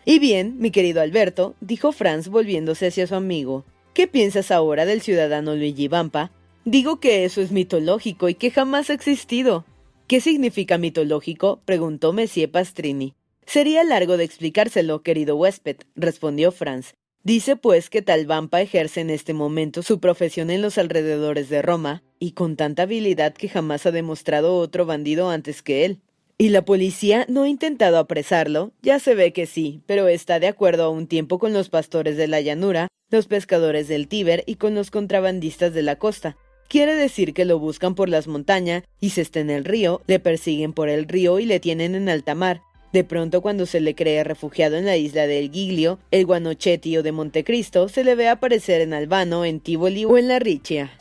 [0.05, 5.01] Y bien, mi querido Alberto, dijo Franz volviéndose hacia su amigo, ¿qué piensas ahora del
[5.01, 6.31] ciudadano Luigi Vampa?
[6.65, 9.65] Digo que eso es mitológico y que jamás ha existido.
[10.07, 11.61] ¿Qué significa mitológico?
[11.63, 13.13] preguntó Monsieur Pastrini.
[13.45, 16.95] Sería largo de explicárselo, querido huésped, respondió Franz.
[17.23, 21.61] Dice pues que tal Vampa ejerce en este momento su profesión en los alrededores de
[21.61, 25.99] Roma, y con tanta habilidad que jamás ha demostrado otro bandido antes que él.
[26.37, 28.71] ¿Y la policía no ha intentado apresarlo?
[28.81, 32.15] Ya se ve que sí, pero está de acuerdo a un tiempo con los pastores
[32.15, 36.37] de la llanura, los pescadores del Tíber y con los contrabandistas de la costa.
[36.69, 40.19] Quiere decir que lo buscan por las montañas y si está en el río, le
[40.19, 42.61] persiguen por el río y le tienen en alta mar.
[42.91, 47.03] De pronto, cuando se le cree refugiado en la isla del Giglio, el Guanochetti o
[47.03, 50.91] de Montecristo, se le ve aparecer en Albano, en Tivoli o en la Riccia.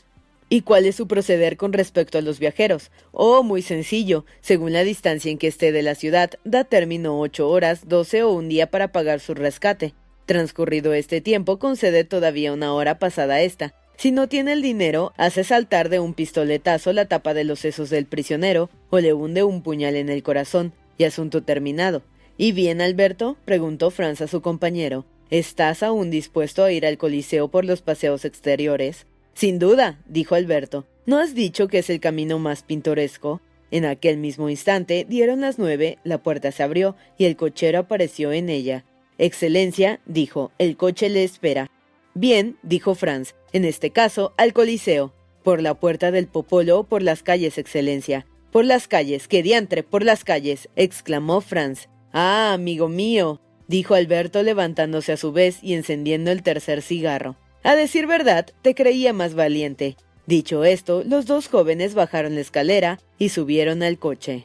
[0.51, 2.91] ¿Y cuál es su proceder con respecto a los viajeros?
[3.13, 4.25] Oh, muy sencillo.
[4.41, 8.33] Según la distancia en que esté de la ciudad, da término ocho horas, doce o
[8.33, 9.95] un día para pagar su rescate.
[10.27, 13.75] Transcurrido este tiempo, concede todavía una hora pasada esta.
[13.97, 17.91] Si no tiene el dinero, hace saltar de un pistoletazo la tapa de los sesos
[17.91, 22.03] del prisionero o le hunde un puñal en el corazón, y asunto terminado.
[22.37, 23.37] ¿Y bien, Alberto?
[23.45, 25.07] preguntó Franz a su compañero.
[25.31, 29.07] ¿Estás aún dispuesto a ir al Coliseo por los paseos exteriores?
[29.35, 30.87] Sin duda, dijo Alberto.
[31.07, 33.41] ¿No has dicho que es el camino más pintoresco?
[33.71, 38.33] En aquel mismo instante dieron las nueve, la puerta se abrió y el cochero apareció
[38.33, 38.85] en ella.
[39.19, 41.71] Excelencia, dijo, el coche le espera.
[42.15, 45.13] Bien, dijo Franz, en este caso, al Coliseo.
[45.43, 48.27] Por la puerta del Popolo, por las calles, Excelencia.
[48.51, 51.89] Por las calles, que diantre, por las calles, exclamó Franz.
[52.13, 57.37] Ah, amigo mío, dijo Alberto levantándose a su vez y encendiendo el tercer cigarro.
[57.63, 59.97] A decir verdad, te creía más valiente.
[60.27, 64.45] Dicho esto, los dos jóvenes bajaron la escalera y subieron al coche.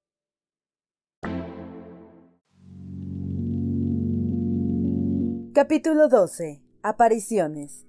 [5.53, 6.61] Capítulo 12.
[6.81, 7.85] Apariciones.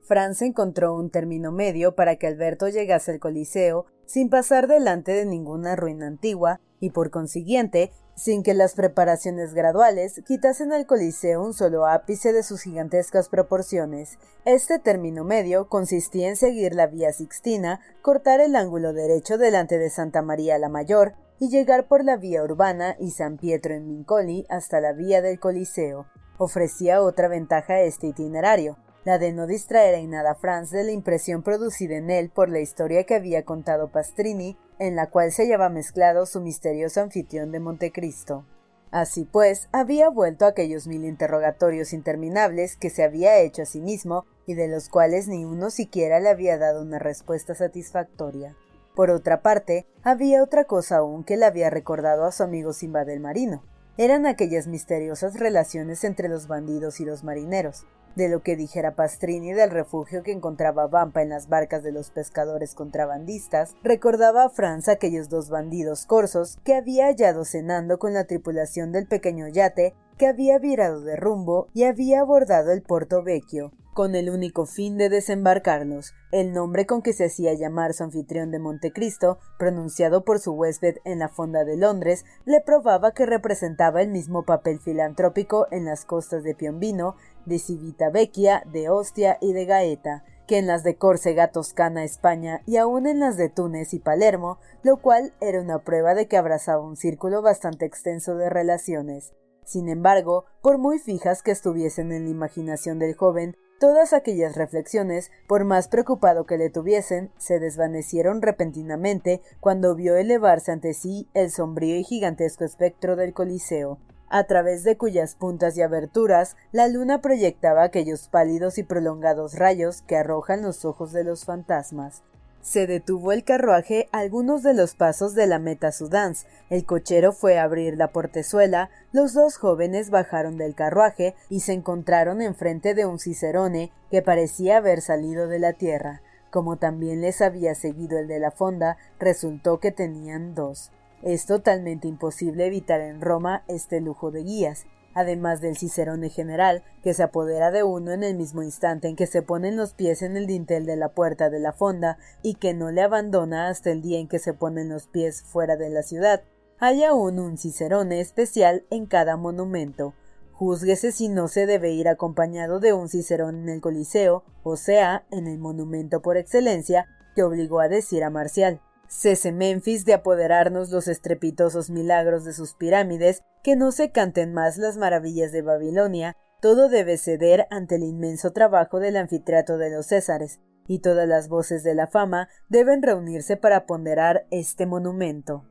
[0.00, 5.26] Franz encontró un término medio para que Alberto llegase al Coliseo sin pasar delante de
[5.26, 11.52] ninguna ruina antigua y por consiguiente sin que las preparaciones graduales quitasen al Coliseo un
[11.52, 14.18] solo ápice de sus gigantescas proporciones.
[14.46, 19.90] Este término medio consistía en seguir la vía Sixtina, cortar el ángulo derecho delante de
[19.90, 24.46] Santa María la Mayor y llegar por la vía urbana y San Pietro en Mincoli
[24.48, 26.06] hasta la vía del Coliseo.
[26.38, 30.84] Ofrecía otra ventaja a este itinerario, la de no distraer en nada a Franz de
[30.84, 35.30] la impresión producida en él por la historia que había contado Pastrini, en la cual
[35.30, 38.46] se hallaba mezclado su misterioso anfitrión de Montecristo.
[38.90, 43.80] Así pues, había vuelto a aquellos mil interrogatorios interminables que se había hecho a sí
[43.80, 48.56] mismo y de los cuales ni uno siquiera le había dado una respuesta satisfactoria.
[48.94, 53.04] Por otra parte, había otra cosa aún que le había recordado a su amigo Simba
[53.04, 53.64] del Marino.
[53.96, 59.52] Eran aquellas misteriosas relaciones entre los bandidos y los marineros, de lo que dijera Pastrini
[59.52, 64.88] del refugio que encontraba Vampa en las barcas de los pescadores contrabandistas, recordaba a Franz
[64.88, 70.26] aquellos dos bandidos corsos que había hallado cenando con la tripulación del pequeño yate que
[70.26, 75.08] había virado de rumbo y había abordado el Porto Vecchio, con el único fin de
[75.08, 76.14] desembarcarlos.
[76.32, 80.96] El nombre con que se hacía llamar su anfitrión de Montecristo, pronunciado por su huésped
[81.04, 86.04] en la fonda de Londres, le probaba que representaba el mismo papel filantrópico en las
[86.04, 91.48] costas de Piombino, de Civitavecchia, de Ostia y de Gaeta, que en las de Córcega,
[91.48, 96.14] Toscana, España y aun en las de Túnez y Palermo, lo cual era una prueba
[96.14, 99.32] de que abrazaba un círculo bastante extenso de relaciones.
[99.64, 105.30] Sin embargo, por muy fijas que estuviesen en la imaginación del joven, Todas aquellas reflexiones,
[105.48, 111.50] por más preocupado que le tuviesen, se desvanecieron repentinamente cuando vio elevarse ante sí el
[111.50, 113.98] sombrío y gigantesco espectro del Coliseo,
[114.28, 120.02] a través de cuyas puntas y aberturas la luna proyectaba aquellos pálidos y prolongados rayos
[120.02, 122.22] que arrojan los ojos de los fantasmas.
[122.64, 126.46] Se detuvo el carruaje a algunos de los pasos de la meta Sudans.
[126.70, 131.74] El cochero fue a abrir la portezuela, los dos jóvenes bajaron del carruaje y se
[131.74, 136.22] encontraron enfrente de un cicerone que parecía haber salido de la tierra.
[136.50, 140.90] Como también les había seguido el de la fonda, resultó que tenían dos.
[141.20, 147.14] Es totalmente imposible evitar en Roma este lujo de guías, además del cicerone general, que
[147.14, 150.36] se apodera de uno en el mismo instante en que se ponen los pies en
[150.36, 154.02] el dintel de la puerta de la fonda y que no le abandona hasta el
[154.02, 156.42] día en que se ponen los pies fuera de la ciudad.
[156.78, 160.14] Hay aún un cicerone especial en cada monumento.
[160.52, 165.24] Júzguese si no se debe ir acompañado de un cicerón en el Coliseo, o sea,
[165.30, 168.80] en el monumento por excelencia, que obligó a decir a Marcial.
[169.08, 174.76] Cese Memphis de apoderarnos los estrepitosos milagros de sus pirámides, que no se canten más
[174.76, 180.06] las maravillas de Babilonia, todo debe ceder ante el inmenso trabajo del anfiteatro de los
[180.06, 185.64] Césares, y todas las voces de la fama deben reunirse para ponderar este monumento.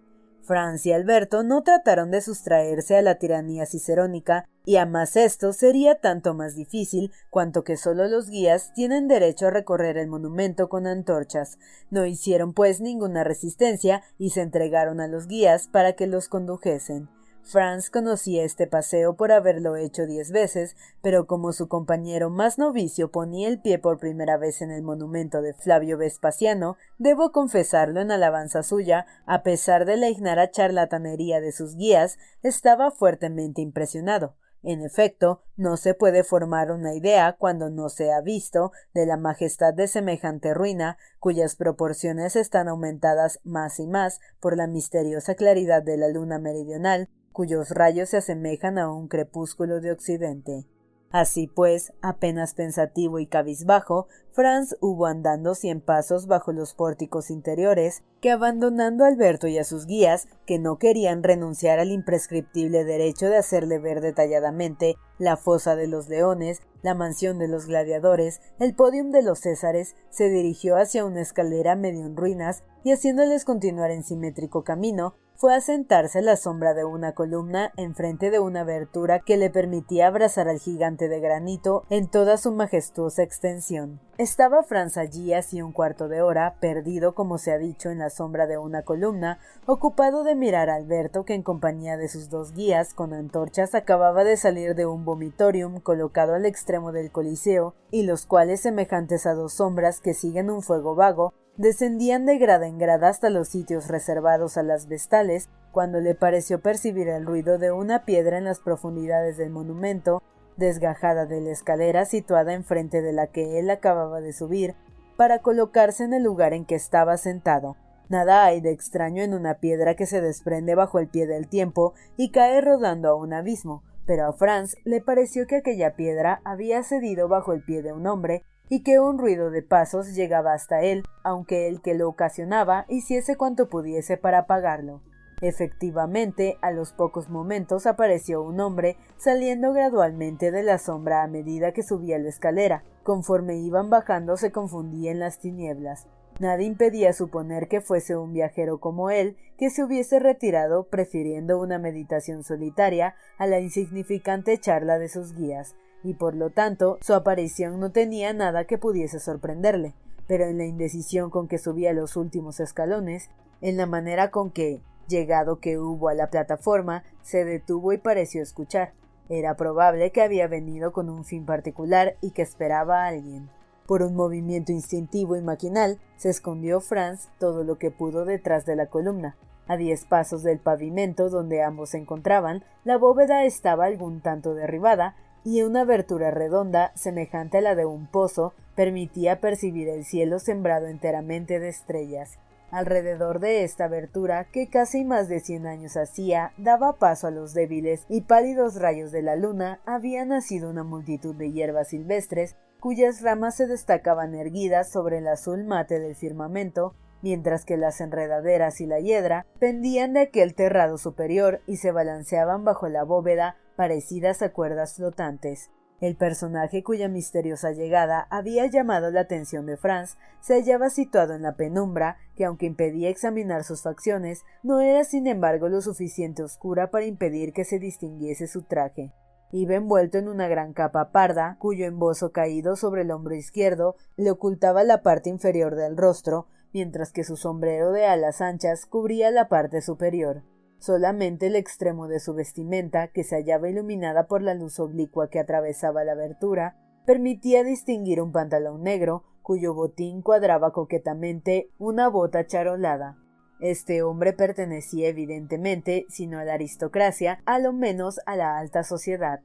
[0.43, 5.53] Francia y Alberto no trataron de sustraerse a la tiranía cicerónica, y a más esto
[5.53, 10.69] sería tanto más difícil cuanto que solo los guías tienen derecho a recorrer el monumento
[10.69, 11.57] con antorchas.
[11.89, 17.09] No hicieron pues ninguna resistencia y se entregaron a los guías para que los condujesen.
[17.45, 23.11] Franz conocía este paseo por haberlo hecho diez veces, pero como su compañero más novicio
[23.11, 28.11] ponía el pie por primera vez en el monumento de Flavio Vespasiano, debo confesarlo en
[28.11, 34.35] alabanza suya, a pesar de la ignara charlatanería de sus guías, estaba fuertemente impresionado.
[34.63, 39.17] En efecto, no se puede formar una idea cuando no se ha visto de la
[39.17, 45.83] majestad de semejante ruina, cuyas proporciones están aumentadas más y más por la misteriosa claridad
[45.83, 50.65] de la luna meridional, cuyos rayos se asemejan a un crepúsculo de occidente.
[51.13, 58.01] Así pues, apenas pensativo y cabizbajo, Franz hubo andando cien pasos bajo los pórticos interiores,
[58.19, 63.27] que abandonando a Alberto y a sus guías, que no querían renunciar al imprescriptible derecho
[63.27, 68.73] de hacerle ver detalladamente la fosa de los leones, la mansión de los gladiadores, el
[68.73, 73.91] podium de los Césares, se dirigió hacia una escalera medio en ruinas y haciéndoles continuar
[73.91, 78.61] en simétrico camino, fue a sentarse a la sombra de una columna enfrente de una
[78.61, 83.99] abertura que le permitía abrazar al gigante de granito en toda su majestuosa extensión.
[84.17, 88.11] Estaba Franz allí hacía un cuarto de hora, perdido como se ha dicho en la
[88.11, 92.53] sombra de una columna, ocupado de mirar a Alberto que en compañía de sus dos
[92.53, 98.03] guías con antorchas acababa de salir de un vomitorium colocado al extremo del coliseo y
[98.03, 102.79] los cuales semejantes a dos sombras que siguen un fuego vago Descendían de grada en
[102.79, 107.71] grada hasta los sitios reservados a las vestales, cuando le pareció percibir el ruido de
[107.71, 110.23] una piedra en las profundidades del monumento,
[110.57, 114.73] desgajada de la escalera situada enfrente de la que él acababa de subir,
[115.15, 117.77] para colocarse en el lugar en que estaba sentado.
[118.09, 121.93] Nada hay de extraño en una piedra que se desprende bajo el pie del tiempo
[122.17, 126.81] y cae rodando a un abismo, pero a Franz le pareció que aquella piedra había
[126.81, 130.81] cedido bajo el pie de un hombre y que un ruido de pasos llegaba hasta
[130.81, 135.03] él, aunque el que lo ocasionaba hiciese cuanto pudiese para apagarlo.
[135.41, 141.71] Efectivamente, a los pocos momentos apareció un hombre saliendo gradualmente de la sombra a medida
[141.71, 142.83] que subía la escalera.
[143.03, 146.07] Conforme iban bajando se confundía en las tinieblas.
[146.39, 151.77] Nada impedía suponer que fuese un viajero como él, que se hubiese retirado prefiriendo una
[151.77, 157.79] meditación solitaria a la insignificante charla de sus guías, y por lo tanto su aparición
[157.79, 159.93] no tenía nada que pudiese sorprenderle,
[160.27, 163.29] pero en la indecisión con que subía los últimos escalones,
[163.61, 168.41] en la manera con que, llegado que hubo a la plataforma, se detuvo y pareció
[168.41, 168.93] escuchar.
[169.29, 173.49] Era probable que había venido con un fin particular y que esperaba a alguien.
[173.87, 178.75] Por un movimiento instintivo y maquinal, se escondió Franz todo lo que pudo detrás de
[178.75, 179.35] la columna.
[179.67, 185.15] A diez pasos del pavimento donde ambos se encontraban, la bóveda estaba algún tanto derribada
[185.43, 190.87] y una abertura redonda, semejante a la de un pozo, permitía percibir el cielo sembrado
[190.87, 192.39] enteramente de estrellas.
[192.71, 197.53] Alrededor de esta abertura, que casi más de cien años hacía, daba paso a los
[197.53, 203.21] débiles y pálidos rayos de la luna, había nacido una multitud de hierbas silvestres, cuyas
[203.21, 208.87] ramas se destacaban erguidas sobre el azul mate del firmamento, mientras que las enredaderas y
[208.87, 214.51] la hiedra pendían de aquel terrado superior y se balanceaban bajo la bóveda parecidas a
[214.51, 215.69] cuerdas flotantes.
[216.03, 221.43] El personaje cuya misteriosa llegada había llamado la atención de Franz se hallaba situado en
[221.43, 226.91] la penumbra, que aunque impedía examinar sus facciones, no era sin embargo lo suficiente oscura
[226.91, 229.13] para impedir que se distinguiese su traje.
[229.53, 234.31] Iba envuelto en una gran capa parda, cuyo embozo caído sobre el hombro izquierdo le
[234.31, 239.47] ocultaba la parte inferior del rostro, mientras que su sombrero de alas anchas cubría la
[239.47, 240.41] parte superior.
[240.83, 245.39] Solamente el extremo de su vestimenta, que se hallaba iluminada por la luz oblicua que
[245.39, 253.15] atravesaba la abertura, permitía distinguir un pantalón negro, cuyo botín cuadraba coquetamente una bota charolada.
[253.61, 258.83] Este hombre pertenecía evidentemente, si no a la aristocracia, a lo menos a la alta
[258.83, 259.39] sociedad.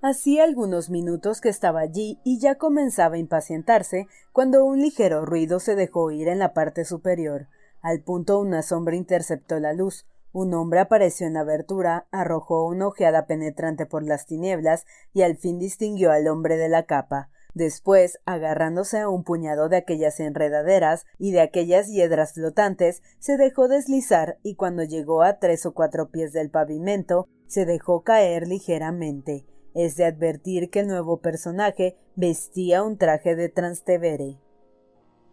[0.00, 5.60] Hacía algunos minutos que estaba allí y ya comenzaba a impacientarse cuando un ligero ruido
[5.60, 7.46] se dejó oír en la parte superior.
[7.82, 10.06] Al punto una sombra interceptó la luz.
[10.40, 15.36] Un hombre apareció en la abertura, arrojó una ojeada penetrante por las tinieblas y al
[15.36, 17.28] fin distinguió al hombre de la capa.
[17.54, 23.66] Después, agarrándose a un puñado de aquellas enredaderas y de aquellas hiedras flotantes, se dejó
[23.66, 29.44] deslizar y cuando llegó a tres o cuatro pies del pavimento, se dejó caer ligeramente.
[29.74, 34.38] Es de advertir que el nuevo personaje vestía un traje de Transtevere.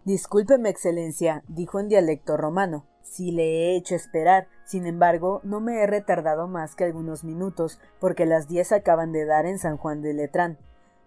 [0.04, 2.88] Discúlpeme, Excelencia, dijo en dialecto romano.
[3.04, 7.80] Si le he hecho esperar, sin embargo, no me he retardado más que algunos minutos,
[8.00, 10.58] porque las diez acaban de dar en San Juan de Letrán.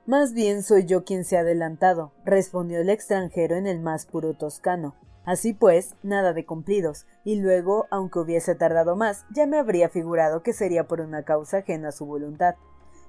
[0.07, 4.33] Más bien soy yo quien se ha adelantado, respondió el extranjero en el más puro
[4.35, 4.95] toscano.
[5.25, 10.43] Así pues, nada de cumplidos, y luego, aunque hubiese tardado más, ya me habría figurado
[10.43, 12.55] que sería por una causa ajena a su voluntad.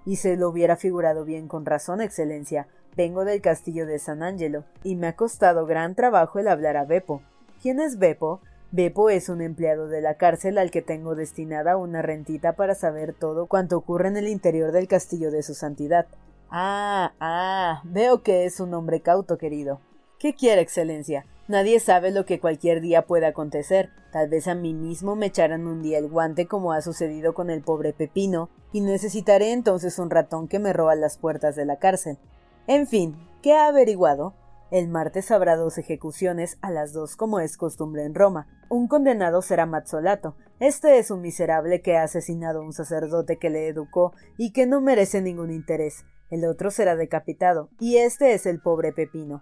[0.03, 2.67] Y se lo hubiera figurado bien con razón, Excelencia.
[2.97, 6.83] Vengo del castillo de San Angelo, y me ha costado gran trabajo el hablar a
[6.83, 7.21] Beppo.
[7.61, 8.41] ¿Quién es Beppo?
[8.71, 13.13] Beppo es un empleado de la cárcel al que tengo destinada una rentita para saber
[13.13, 16.05] todo cuanto ocurre en el interior del castillo de su santidad.
[16.51, 19.79] Ah, ah, veo que es un hombre cauto, querido.
[20.19, 21.25] ¿Qué quiere, Excelencia?
[21.47, 23.89] Nadie sabe lo que cualquier día puede acontecer.
[24.11, 27.49] Tal vez a mí mismo me echaran un día el guante como ha sucedido con
[27.49, 31.77] el pobre Pepino, y necesitaré entonces un ratón que me roba las puertas de la
[31.77, 32.19] cárcel.
[32.67, 34.35] En fin, ¿qué ha averiguado?
[34.71, 38.47] El martes habrá dos ejecuciones a las dos como es costumbre en Roma.
[38.69, 40.35] Un condenado será Mazzolato.
[40.59, 44.67] Este es un miserable que ha asesinado a un sacerdote que le educó y que
[44.67, 46.05] no merece ningún interés.
[46.29, 49.41] El otro será decapitado, y este es el pobre Pepino.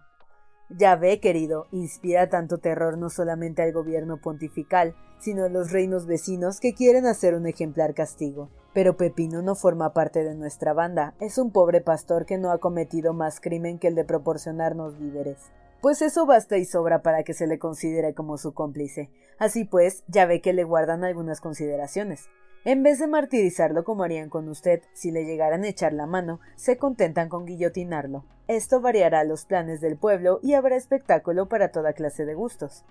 [0.69, 6.05] Ya ve, querido, inspira tanto terror no solamente al gobierno pontifical, sino a los reinos
[6.05, 8.49] vecinos que quieren hacer un ejemplar castigo.
[8.77, 12.59] Pero Pepino no forma parte de nuestra banda, es un pobre pastor que no ha
[12.59, 15.49] cometido más crimen que el de proporcionarnos víveres.
[15.81, 19.09] Pues eso basta y sobra para que se le considere como su cómplice.
[19.39, 22.29] Así pues, ya ve que le guardan algunas consideraciones.
[22.65, 26.39] En vez de martirizarlo como harían con usted si le llegaran a echar la mano,
[26.55, 28.25] se contentan con guillotinarlo.
[28.47, 32.85] Esto variará los planes del pueblo y habrá espectáculo para toda clase de gustos.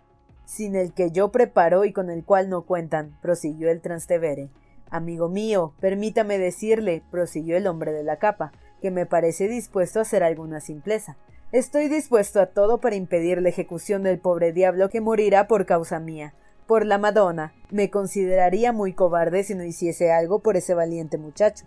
[0.47, 4.51] Sin el que yo preparo y con el cual no cuentan, prosiguió el Transtevere.
[4.91, 10.03] Amigo mío, permítame decirle, prosiguió el hombre de la capa, que me parece dispuesto a
[10.03, 11.17] hacer alguna simpleza.
[11.53, 15.99] Estoy dispuesto a todo para impedir la ejecución del pobre diablo que morirá por causa
[15.99, 16.35] mía.
[16.67, 21.65] Por la Madonna, me consideraría muy cobarde si no hiciese algo por ese valiente muchacho.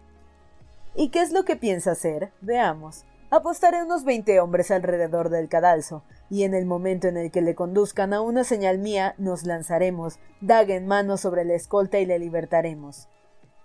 [0.95, 2.31] ¿Y qué es lo que piensa hacer?
[2.41, 3.05] Veamos.
[3.31, 7.53] Apostaré unos veinte hombres alrededor del cadalso, y en el momento en el que le
[7.53, 12.17] conduzcan a una señal mía, nos lanzaremos, daga en mano sobre la escolta y le
[12.17, 13.07] libertaremos.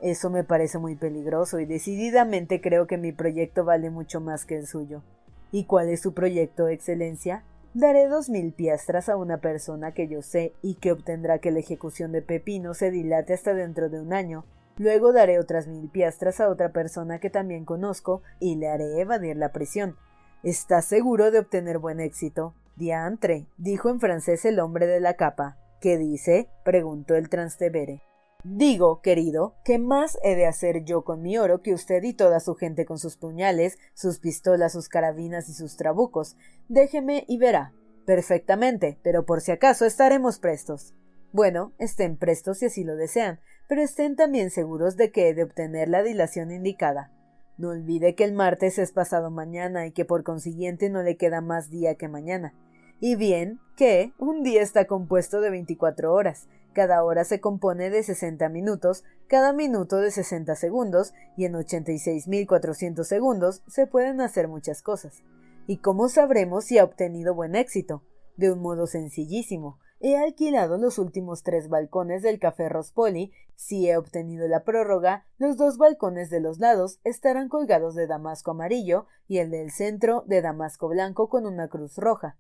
[0.01, 4.57] Eso me parece muy peligroso y decididamente creo que mi proyecto vale mucho más que
[4.59, 5.03] el suyo.
[5.51, 7.43] ¿Y cuál es su proyecto, Excelencia?
[7.73, 11.61] Daré dos mil piastras a una persona que yo sé y que obtendrá que la
[11.61, 14.45] ejecución de Pepino se dilate hasta dentro de un año.
[14.77, 19.37] Luego daré otras mil piastras a otra persona que también conozco y le haré evadir
[19.37, 19.97] la prisión.
[20.43, 22.55] ¿Estás seguro de obtener buen éxito?
[22.77, 25.57] Diantre, dijo en francés el hombre de la capa.
[25.81, 26.49] ¿Qué dice?
[26.65, 28.03] preguntó el Transtevere.
[28.43, 32.41] Digo, querido, ¿qué más he de hacer yo con mi oro que usted y toda
[32.41, 36.37] su gente con sus puñales, sus pistolas, sus carabinas y sus trabucos?
[36.69, 37.73] Déjeme y verá.
[38.05, 40.93] Perfectamente, pero por si acaso estaremos prestos.
[41.33, 45.89] Bueno, estén prestos si así lo desean, pero estén también seguros de que de obtener
[45.89, 47.11] la dilación indicada.
[47.57, 51.41] No olvide que el martes es pasado mañana y que por consiguiente no le queda
[51.41, 52.55] más día que mañana.
[53.01, 58.03] Y bien, que un día está compuesto de veinticuatro horas, cada hora se compone de
[58.03, 64.83] 60 minutos, cada minuto de 60 segundos, y en 86.400 segundos se pueden hacer muchas
[64.83, 65.23] cosas.
[65.67, 68.03] ¿Y cómo sabremos si ha obtenido buen éxito?
[68.37, 69.79] De un modo sencillísimo.
[70.07, 73.33] He alquilado los últimos tres balcones del Café Rospoli.
[73.55, 78.51] Si he obtenido la prórroga, los dos balcones de los lados estarán colgados de damasco
[78.51, 82.37] amarillo y el del centro de damasco blanco con una cruz roja.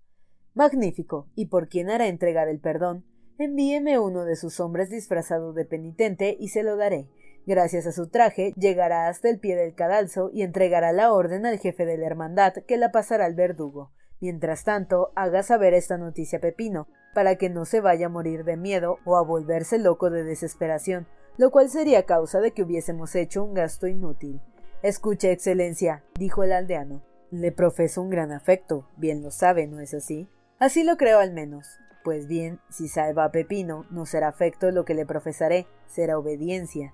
[0.52, 1.30] Magnífico.
[1.34, 3.06] ¿Y por quién hará entregar el perdón?
[3.38, 7.08] Envíeme uno de sus hombres disfrazado de penitente y se lo daré.
[7.46, 11.58] Gracias a su traje, llegará hasta el pie del cadalso y entregará la orden al
[11.58, 13.90] jefe de la hermandad que la pasará al verdugo.
[14.20, 18.44] Mientras tanto, haga saber esta noticia a Pepino, para que no se vaya a morir
[18.44, 21.06] de miedo o a volverse loco de desesperación,
[21.38, 24.40] lo cual sería causa de que hubiésemos hecho un gasto inútil.
[24.82, 27.02] Escuche, Excelencia, dijo el aldeano.
[27.30, 30.28] Le profeso un gran afecto, bien lo sabe, ¿no es así?
[30.58, 31.66] Así lo creo al menos.
[32.04, 36.92] Pues bien, si salva a Pepino, no será afecto lo que le profesaré, será obediencia.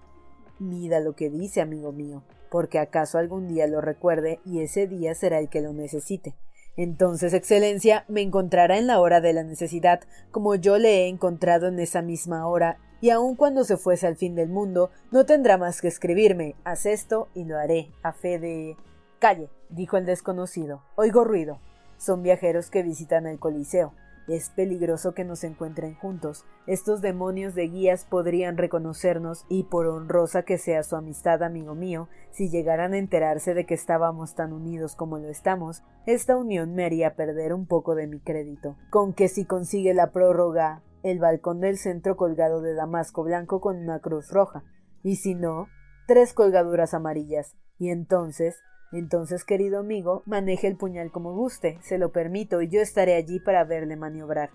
[0.61, 5.15] Mida lo que dice, amigo mío, porque acaso algún día lo recuerde y ese día
[5.15, 6.37] será el que lo necesite.
[6.83, 10.01] Entonces, Excelencia, me encontrará en la hora de la necesidad,
[10.31, 14.17] como yo le he encontrado en esa misma hora, y aun cuando se fuese al
[14.17, 18.39] fin del mundo, no tendrá más que escribirme, haz esto y lo haré, a fe
[18.39, 18.79] de.
[19.19, 20.81] Calle, dijo el desconocido.
[20.97, 21.59] Oigo ruido.
[21.99, 23.93] Son viajeros que visitan el Coliseo.
[24.31, 26.45] Es peligroso que nos encuentren juntos.
[26.69, 32.09] Estos demonios de guías podrían reconocernos y por honrosa que sea su amistad, amigo mío,
[32.31, 36.85] si llegaran a enterarse de que estábamos tan unidos como lo estamos, esta unión me
[36.85, 38.77] haría perder un poco de mi crédito.
[38.91, 43.79] Con que si consigue la prórroga, el balcón del centro colgado de damasco blanco con
[43.79, 44.63] una cruz roja,
[45.03, 45.67] y si no,
[46.07, 48.61] tres colgaduras amarillas, y entonces
[48.99, 53.39] entonces, querido amigo, maneje el puñal como guste, se lo permito y yo estaré allí
[53.39, 54.51] para verle maniobrar.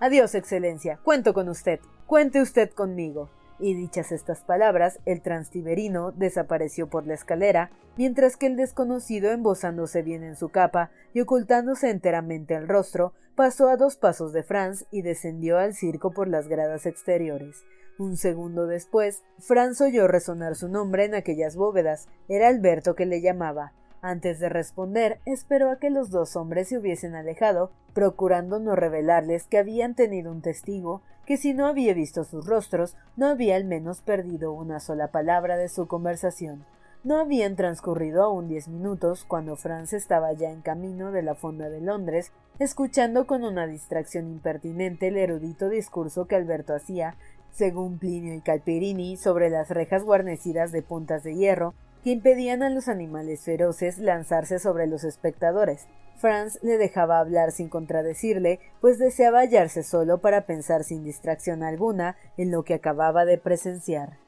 [0.00, 3.30] Adiós, Excelencia, cuento con usted, cuente usted conmigo.
[3.58, 10.02] y dichas estas palabras, el transtiberino desapareció por la escalera, mientras que el desconocido, embozándose
[10.02, 14.84] bien en su capa y ocultándose enteramente el rostro, pasó a dos pasos de Franz
[14.90, 17.64] y descendió al circo por las gradas exteriores.
[17.98, 22.08] Un segundo después, Franz oyó resonar su nombre en aquellas bóvedas.
[22.28, 23.72] Era Alberto que le llamaba.
[24.02, 29.46] Antes de responder, esperó a que los dos hombres se hubiesen alejado, procurando no revelarles
[29.46, 33.64] que habían tenido un testigo, que si no había visto sus rostros, no había al
[33.64, 36.66] menos perdido una sola palabra de su conversación.
[37.02, 41.70] No habían transcurrido aún diez minutos cuando Franz estaba ya en camino de la fonda
[41.70, 47.16] de Londres, escuchando con una distracción impertinente el erudito discurso que Alberto hacía,
[47.56, 52.68] según Plinio y Calperini, sobre las rejas guarnecidas de puntas de hierro que impedían a
[52.68, 55.86] los animales feroces lanzarse sobre los espectadores.
[56.18, 62.16] Franz le dejaba hablar sin contradecirle, pues deseaba hallarse solo para pensar sin distracción alguna
[62.36, 64.18] en lo que acababa de presenciar.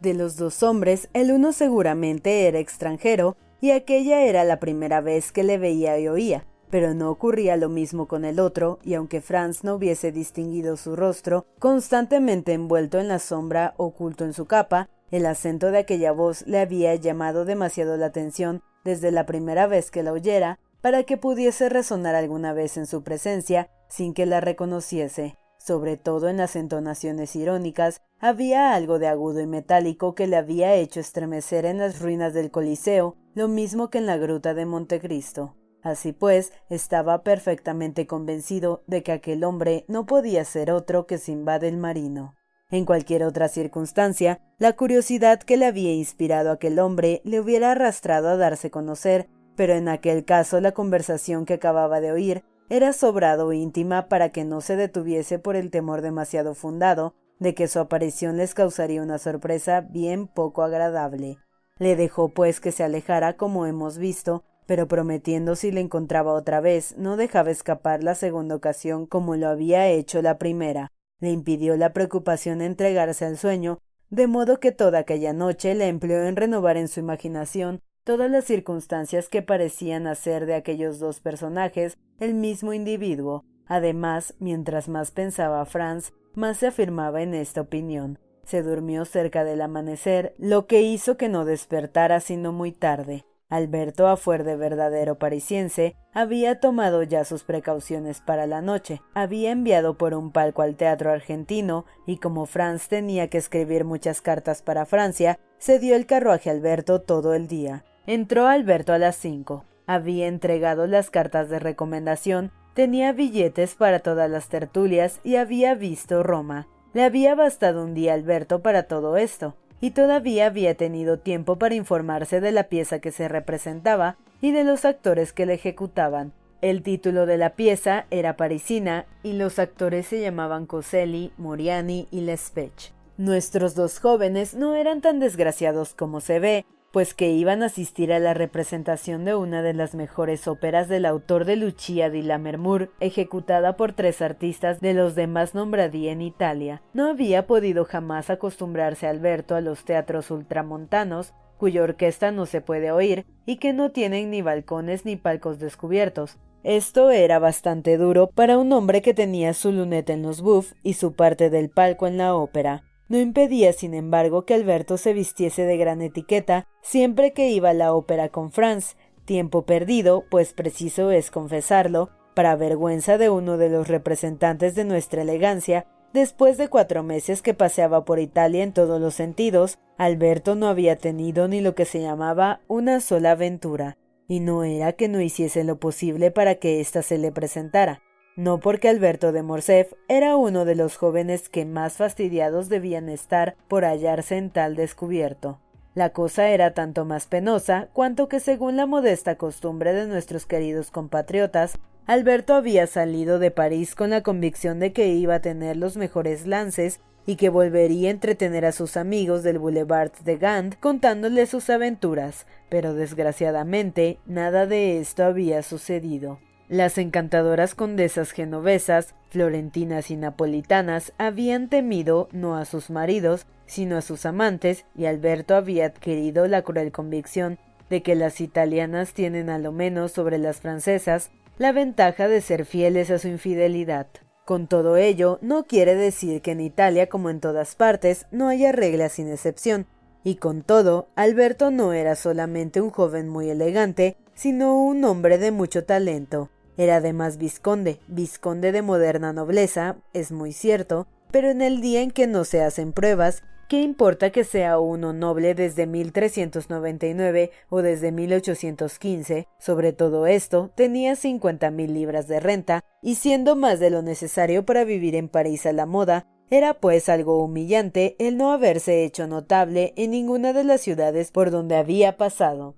[0.00, 5.32] De los dos hombres, el uno seguramente era extranjero, y aquella era la primera vez
[5.32, 9.20] que le veía y oía, pero no ocurría lo mismo con el otro, y aunque
[9.20, 14.88] Franz no hubiese distinguido su rostro, constantemente envuelto en la sombra, oculto en su capa,
[15.10, 19.90] el acento de aquella voz le había llamado demasiado la atención desde la primera vez
[19.90, 24.40] que la oyera para que pudiese resonar alguna vez en su presencia sin que la
[24.40, 25.36] reconociese.
[25.58, 30.74] Sobre todo en las entonaciones irónicas había algo de agudo y metálico que le había
[30.74, 35.57] hecho estremecer en las ruinas del Coliseo, lo mismo que en la gruta de Montecristo.
[35.82, 41.64] Así pues, estaba perfectamente convencido de que aquel hombre no podía ser otro que Simbad
[41.64, 42.34] el marino.
[42.70, 48.28] En cualquier otra circunstancia, la curiosidad que le había inspirado aquel hombre le hubiera arrastrado
[48.28, 53.54] a darse conocer, pero en aquel caso la conversación que acababa de oír era sobrado
[53.54, 58.36] íntima para que no se detuviese por el temor demasiado fundado de que su aparición
[58.36, 61.38] les causaría una sorpresa bien poco agradable.
[61.78, 66.60] Le dejó pues que se alejara como hemos visto, pero prometiendo si le encontraba otra
[66.60, 70.92] vez no dejaba escapar la segunda ocasión como lo había hecho la primera.
[71.20, 73.78] Le impidió la preocupación entregarse al sueño,
[74.10, 78.44] de modo que toda aquella noche le empleó en renovar en su imaginación todas las
[78.44, 83.46] circunstancias que parecían hacer de aquellos dos personajes el mismo individuo.
[83.64, 88.18] Además, mientras más pensaba Franz, más se afirmaba en esta opinión.
[88.44, 93.24] Se durmió cerca del amanecer, lo que hizo que no despertara sino muy tarde.
[93.50, 99.52] Alberto, a fuer de verdadero parisiense, había tomado ya sus precauciones para la noche, había
[99.52, 104.60] enviado por un palco al teatro argentino, y como Franz tenía que escribir muchas cartas
[104.60, 107.84] para Francia, se dio el carruaje Alberto todo el día.
[108.06, 109.64] Entró Alberto a las cinco.
[109.86, 116.22] Había entregado las cartas de recomendación, tenía billetes para todas las tertulias y había visto
[116.22, 116.68] Roma.
[116.92, 121.74] Le había bastado un día Alberto para todo esto y todavía había tenido tiempo para
[121.74, 126.32] informarse de la pieza que se representaba y de los actores que la ejecutaban.
[126.60, 132.22] El título de la pieza era parisina y los actores se llamaban Coselli, Moriani y
[132.22, 132.92] Lespech.
[133.16, 138.12] Nuestros dos jóvenes no eran tan desgraciados como se ve, pues que iban a asistir
[138.12, 142.90] a la representación de una de las mejores óperas del autor de Lucia di Lammermoor,
[143.00, 146.82] ejecutada por tres artistas de los demás nombradí en Italia.
[146.94, 152.90] No había podido jamás acostumbrarse Alberto a los teatros ultramontanos, cuya orquesta no se puede
[152.90, 156.38] oír y que no tienen ni balcones ni palcos descubiertos.
[156.64, 160.94] Esto era bastante duro para un hombre que tenía su luneta en los buff y
[160.94, 162.87] su parte del palco en la ópera.
[163.08, 167.74] No impedía, sin embargo, que Alberto se vistiese de gran etiqueta siempre que iba a
[167.74, 173.70] la ópera con Franz, tiempo perdido, pues preciso es confesarlo, para vergüenza de uno de
[173.70, 179.00] los representantes de nuestra elegancia, después de cuatro meses que paseaba por Italia en todos
[179.00, 183.96] los sentidos, Alberto no había tenido ni lo que se llamaba una sola aventura,
[184.28, 188.02] y no era que no hiciese lo posible para que ésta se le presentara
[188.38, 193.56] no porque Alberto de Morcerf era uno de los jóvenes que más fastidiados debían estar
[193.66, 195.58] por hallarse en tal descubierto.
[195.96, 200.92] La cosa era tanto más penosa cuanto que según la modesta costumbre de nuestros queridos
[200.92, 201.76] compatriotas,
[202.06, 206.46] Alberto había salido de París con la convicción de que iba a tener los mejores
[206.46, 211.68] lances y que volvería a entretener a sus amigos del Boulevard de Gand contándoles sus
[211.70, 216.38] aventuras, pero desgraciadamente nada de esto había sucedido.
[216.68, 224.02] Las encantadoras condesas genovesas, florentinas y napolitanas habían temido no a sus maridos, sino a
[224.02, 227.58] sus amantes, y Alberto había adquirido la cruel convicción
[227.88, 232.66] de que las italianas tienen a lo menos sobre las francesas la ventaja de ser
[232.66, 234.06] fieles a su infidelidad.
[234.44, 238.72] Con todo ello, no quiere decir que en Italia, como en todas partes, no haya
[238.72, 239.86] reglas sin excepción,
[240.22, 245.50] y con todo, Alberto no era solamente un joven muy elegante, sino un hombre de
[245.50, 246.50] mucho talento.
[246.78, 252.10] Era además vizconde, vizconde de moderna nobleza, es muy cierto, pero en el día en
[252.10, 258.12] que no se hacen pruebas, ¿Qué importa que sea uno noble desde 1399 o desde
[258.12, 259.46] 1815?
[259.58, 264.64] Sobre todo esto, tenía cincuenta mil libras de renta, y siendo más de lo necesario
[264.64, 269.26] para vivir en París a la moda, era pues algo humillante el no haberse hecho
[269.26, 272.74] notable en ninguna de las ciudades por donde había pasado.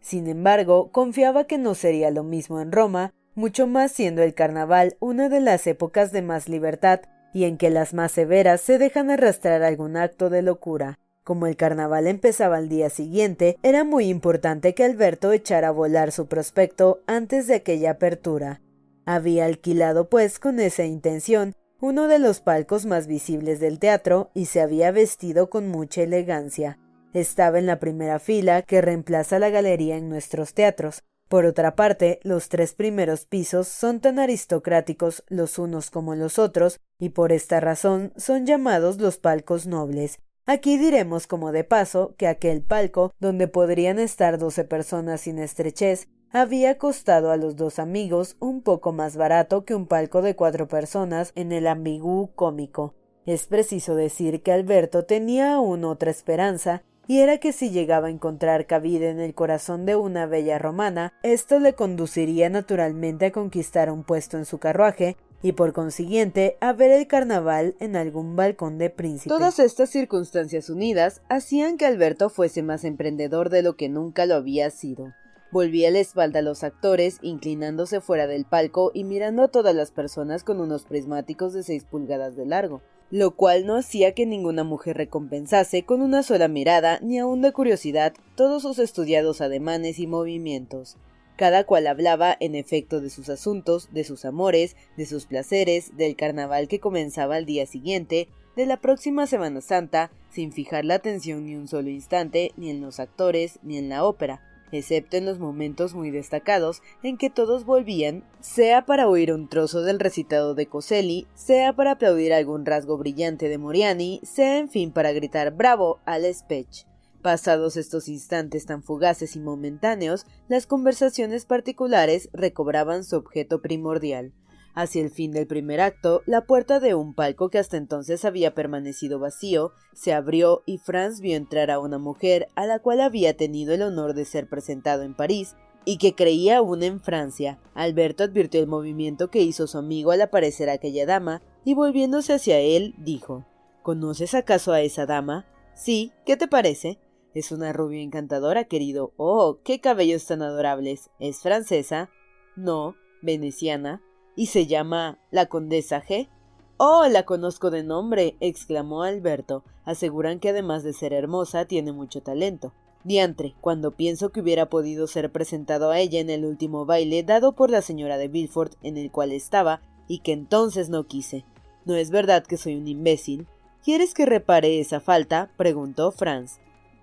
[0.00, 4.96] Sin embargo, confiaba que no sería lo mismo en Roma, mucho más siendo el carnaval
[5.00, 7.00] una de las épocas de más libertad
[7.32, 10.98] y en que las más severas se dejan arrastrar algún acto de locura.
[11.22, 16.12] Como el carnaval empezaba al día siguiente, era muy importante que Alberto echara a volar
[16.12, 18.60] su prospecto antes de aquella apertura.
[19.06, 24.46] Había alquilado, pues, con esa intención, uno de los palcos más visibles del teatro y
[24.46, 26.78] se había vestido con mucha elegancia.
[27.12, 32.18] Estaba en la primera fila que reemplaza la galería en nuestros teatros, por otra parte,
[32.24, 37.60] los tres primeros pisos son tan aristocráticos los unos como los otros, y por esta
[37.60, 40.18] razón son llamados los palcos nobles.
[40.44, 46.08] Aquí diremos como de paso que aquel palco, donde podrían estar doce personas sin estrechez,
[46.32, 50.66] había costado a los dos amigos un poco más barato que un palco de cuatro
[50.66, 52.96] personas en el ambigú cómico.
[53.24, 58.10] Es preciso decir que Alberto tenía aún otra esperanza, y era que si llegaba a
[58.10, 63.90] encontrar cabida en el corazón de una bella romana, esto le conduciría naturalmente a conquistar
[63.90, 68.78] un puesto en su carruaje y por consiguiente a ver el carnaval en algún balcón
[68.78, 69.28] de príncipe.
[69.28, 74.36] Todas estas circunstancias unidas hacían que Alberto fuese más emprendedor de lo que nunca lo
[74.36, 75.12] había sido.
[75.50, 79.90] Volvía la espalda a los actores, inclinándose fuera del palco y mirando a todas las
[79.90, 84.62] personas con unos prismáticos de seis pulgadas de largo lo cual no hacía que ninguna
[84.62, 90.06] mujer recompensase con una sola mirada ni aun de curiosidad todos sus estudiados ademanes y
[90.06, 90.96] movimientos.
[91.36, 96.14] Cada cual hablaba, en efecto, de sus asuntos, de sus amores, de sus placeres, del
[96.14, 101.46] carnaval que comenzaba al día siguiente, de la próxima Semana Santa, sin fijar la atención
[101.46, 105.38] ni un solo instante, ni en los actores, ni en la ópera, excepto en los
[105.38, 110.66] momentos muy destacados en que todos volvían, sea para oír un trozo del recitado de
[110.66, 116.00] Coselli, sea para aplaudir algún rasgo brillante de Moriani, sea en fin para gritar bravo
[116.04, 116.84] al speech.
[117.22, 124.32] Pasados estos instantes tan fugaces y momentáneos, las conversaciones particulares recobraban su objeto primordial.
[124.74, 128.54] Hacia el fin del primer acto, la puerta de un palco que hasta entonces había
[128.54, 133.36] permanecido vacío se abrió y Franz vio entrar a una mujer a la cual había
[133.36, 137.58] tenido el honor de ser presentado en París y que creía aún en Francia.
[137.74, 142.60] Alberto advirtió el movimiento que hizo su amigo al aparecer aquella dama y volviéndose hacia
[142.60, 143.44] él dijo
[143.82, 145.46] ¿Conoces acaso a esa dama?
[145.74, 146.98] Sí, ¿qué te parece?
[147.34, 149.12] Es una rubia encantadora, querido.
[149.16, 151.10] Oh, qué cabellos tan adorables.
[151.18, 152.10] ¿Es francesa?
[152.56, 154.02] No, veneciana
[154.36, 156.28] y se llama la condesa G.
[156.76, 159.64] Oh, la conozco de nombre, exclamó Alberto.
[159.84, 162.72] Aseguran que además de ser hermosa, tiene mucho talento.
[163.04, 167.52] Diantre, cuando pienso que hubiera podido ser presentado a ella en el último baile dado
[167.52, 171.44] por la señora de Villefort en el cual estaba, y que entonces no quise.
[171.84, 173.46] ¿No es verdad que soy un imbécil?
[173.82, 175.50] ¿Quieres que repare esa falta?
[175.56, 176.58] preguntó Franz.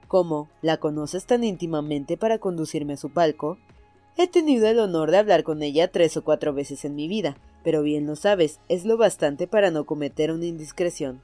[0.08, 0.50] ¿Cómo?
[0.62, 3.58] ¿La conoces tan íntimamente para conducirme a su palco?
[4.20, 7.38] He tenido el honor de hablar con ella tres o cuatro veces en mi vida,
[7.64, 11.22] pero bien lo sabes, es lo bastante para no cometer una indiscreción.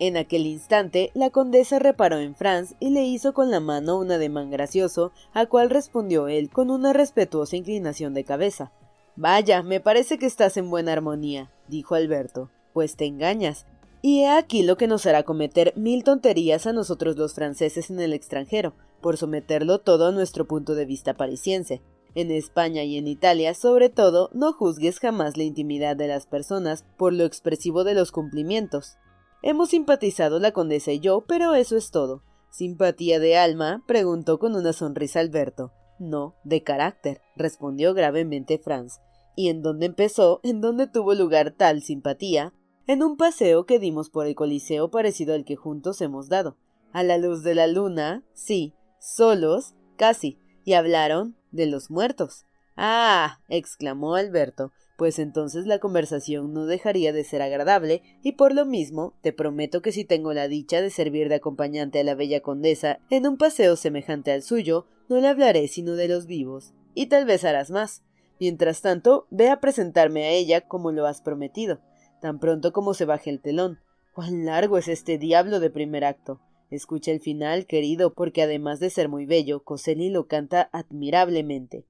[0.00, 4.10] En aquel instante, la condesa reparó en Franz y le hizo con la mano un
[4.10, 8.72] ademán gracioso, a cual respondió él con una respetuosa inclinación de cabeza.
[9.14, 12.50] Vaya, me parece que estás en buena armonía, dijo Alberto.
[12.72, 13.66] Pues te engañas.
[14.02, 18.00] Y he aquí lo que nos hará cometer mil tonterías a nosotros los franceses en
[18.00, 21.80] el extranjero, por someterlo todo a nuestro punto de vista parisiense.
[22.14, 26.84] En España y en Italia, sobre todo, no juzgues jamás la intimidad de las personas
[26.96, 28.96] por lo expresivo de los cumplimientos.
[29.42, 32.22] Hemos simpatizado la condesa y yo, pero eso es todo.
[32.50, 33.82] ¿Simpatía de alma?
[33.86, 35.72] preguntó con una sonrisa Alberto.
[35.98, 39.00] No, de carácter, respondió gravemente Franz.
[39.36, 40.40] ¿Y en dónde empezó?
[40.44, 42.52] ¿En dónde tuvo lugar tal simpatía?
[42.86, 46.56] En un paseo que dimos por el Coliseo parecido al que juntos hemos dado.
[46.92, 52.44] A la luz de la luna, sí, solos, casi, y hablaron de los muertos.
[52.76, 53.38] Ah.
[53.48, 59.14] exclamó Alberto, pues entonces la conversación no dejaría de ser agradable, y por lo mismo
[59.22, 62.98] te prometo que si tengo la dicha de servir de acompañante a la bella condesa
[63.10, 67.24] en un paseo semejante al suyo, no le hablaré sino de los vivos, y tal
[67.24, 68.02] vez harás más.
[68.40, 71.80] Mientras tanto, ve a presentarme a ella como lo has prometido.
[72.20, 73.78] tan pronto como se baje el telón.
[74.14, 76.40] Cuán largo es este diablo de primer acto.
[76.70, 81.86] Escucha el final, querido, porque además de ser muy bello, Coselli lo canta admirablemente.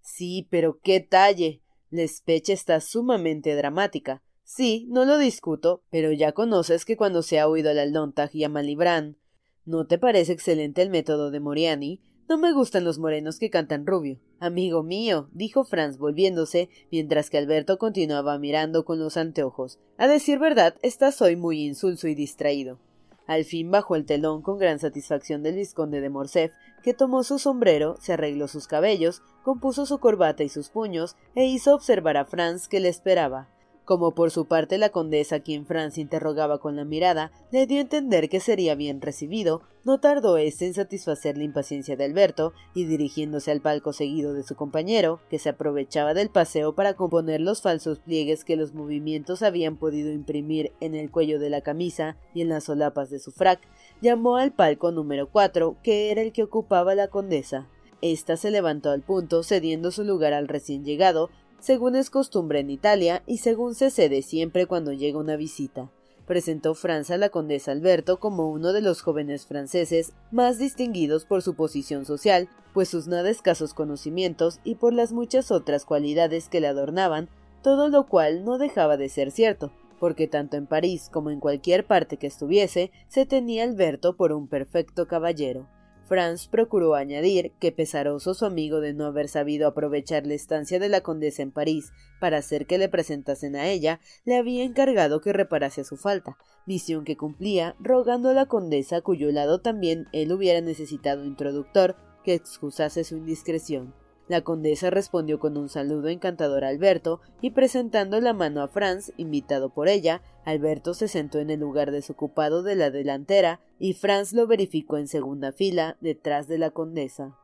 [0.00, 1.62] Sí, pero qué talle.
[1.90, 4.22] La especha está sumamente dramática.
[4.44, 8.44] Sí, no lo discuto, pero ya conoces que cuando se ha oído a Lontag y
[8.44, 9.18] a Malibran,
[9.64, 12.00] ¿no te parece excelente el método de Moriani?
[12.28, 14.20] No me gustan los morenos que cantan rubio.
[14.38, 19.78] Amigo mío, dijo Franz volviéndose, mientras que Alberto continuaba mirando con los anteojos.
[19.96, 22.80] A decir verdad, estás hoy muy insulso y distraído.
[23.28, 27.38] Al fin bajó el telón con gran satisfacción del vizconde de Morcerf, que tomó su
[27.38, 32.24] sombrero, se arregló sus cabellos, compuso su corbata y sus puños, e hizo observar a
[32.24, 33.48] Franz que le esperaba.
[33.88, 37.80] Como por su parte la condesa, quien Franz interrogaba con la mirada, le dio a
[37.80, 42.84] entender que sería bien recibido, no tardó éste en satisfacer la impaciencia de Alberto, y
[42.84, 47.62] dirigiéndose al palco seguido de su compañero, que se aprovechaba del paseo para componer los
[47.62, 52.42] falsos pliegues que los movimientos habían podido imprimir en el cuello de la camisa y
[52.42, 53.58] en las solapas de su frac,
[54.02, 57.68] llamó al palco número cuatro, que era el que ocupaba la condesa.
[58.02, 61.30] Esta se levantó al punto, cediendo su lugar al recién llegado,
[61.60, 65.90] según es costumbre en Italia y según se cede siempre cuando llega una visita.
[66.26, 71.40] Presentó Franz a la condesa Alberto como uno de los jóvenes franceses más distinguidos por
[71.40, 76.60] su posición social, pues sus nada escasos conocimientos y por las muchas otras cualidades que
[76.60, 77.30] le adornaban,
[77.62, 81.86] todo lo cual no dejaba de ser cierto, porque tanto en París como en cualquier
[81.86, 85.66] parte que estuviese, se tenía Alberto por un perfecto caballero.
[86.08, 90.88] Franz procuró añadir que, pesaroso su amigo de no haber sabido aprovechar la estancia de
[90.88, 95.34] la condesa en París para hacer que le presentasen a ella, le había encargado que
[95.34, 100.62] reparase su falta, misión que cumplía, rogando a la condesa, cuyo lado también él hubiera
[100.62, 103.94] necesitado introductor, que excusase su indiscreción.
[104.28, 109.10] La condesa respondió con un saludo encantador a Alberto y presentando la mano a Franz,
[109.16, 114.34] invitado por ella, Alberto se sentó en el lugar desocupado de la delantera y Franz
[114.34, 117.38] lo verificó en segunda fila, detrás de la condesa.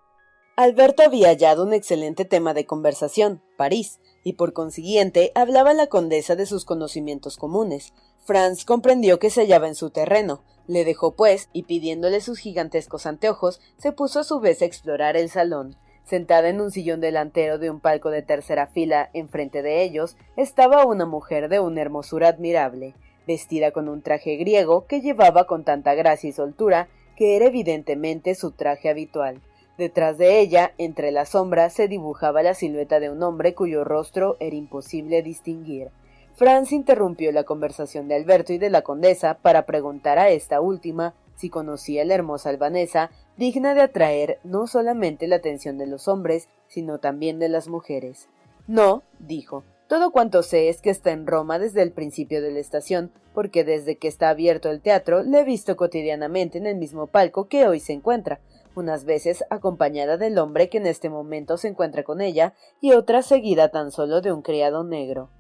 [0.57, 6.37] Alberto había hallado un excelente tema de conversación, París, y por consiguiente hablaba la condesa
[6.37, 7.93] de sus conocimientos comunes.
[8.25, 13.07] Franz comprendió que se hallaba en su terreno, le dejó pues, y pidiéndole sus gigantescos
[13.07, 15.77] anteojos, se puso a su vez a explorar el salón.
[16.05, 20.85] Sentada en un sillón delantero de un palco de tercera fila, enfrente de ellos, estaba
[20.85, 22.95] una mujer de una hermosura admirable,
[23.27, 28.35] vestida con un traje griego que llevaba con tanta gracia y soltura que era evidentemente
[28.35, 29.41] su traje habitual.
[29.79, 34.37] Detrás de ella, entre las sombras, se dibujaba la silueta de un hombre cuyo rostro
[34.41, 35.91] era imposible distinguir.
[36.35, 41.15] Franz interrumpió la conversación de Alberto y de la condesa para preguntar a esta última
[41.37, 46.09] si conocía a la hermosa albanesa digna de atraer no solamente la atención de los
[46.09, 48.29] hombres, sino también de las mujeres.
[48.67, 52.61] No, dijo, todo cuanto sé es que está en Roma desde el principio de la
[52.61, 57.07] estación, porque desde que está abierto el teatro le he visto cotidianamente en el mismo
[57.07, 58.41] palco que hoy se encuentra,
[58.75, 63.27] unas veces acompañada del hombre que en este momento se encuentra con ella, y otras
[63.27, 65.31] seguida tan solo de un criado negro.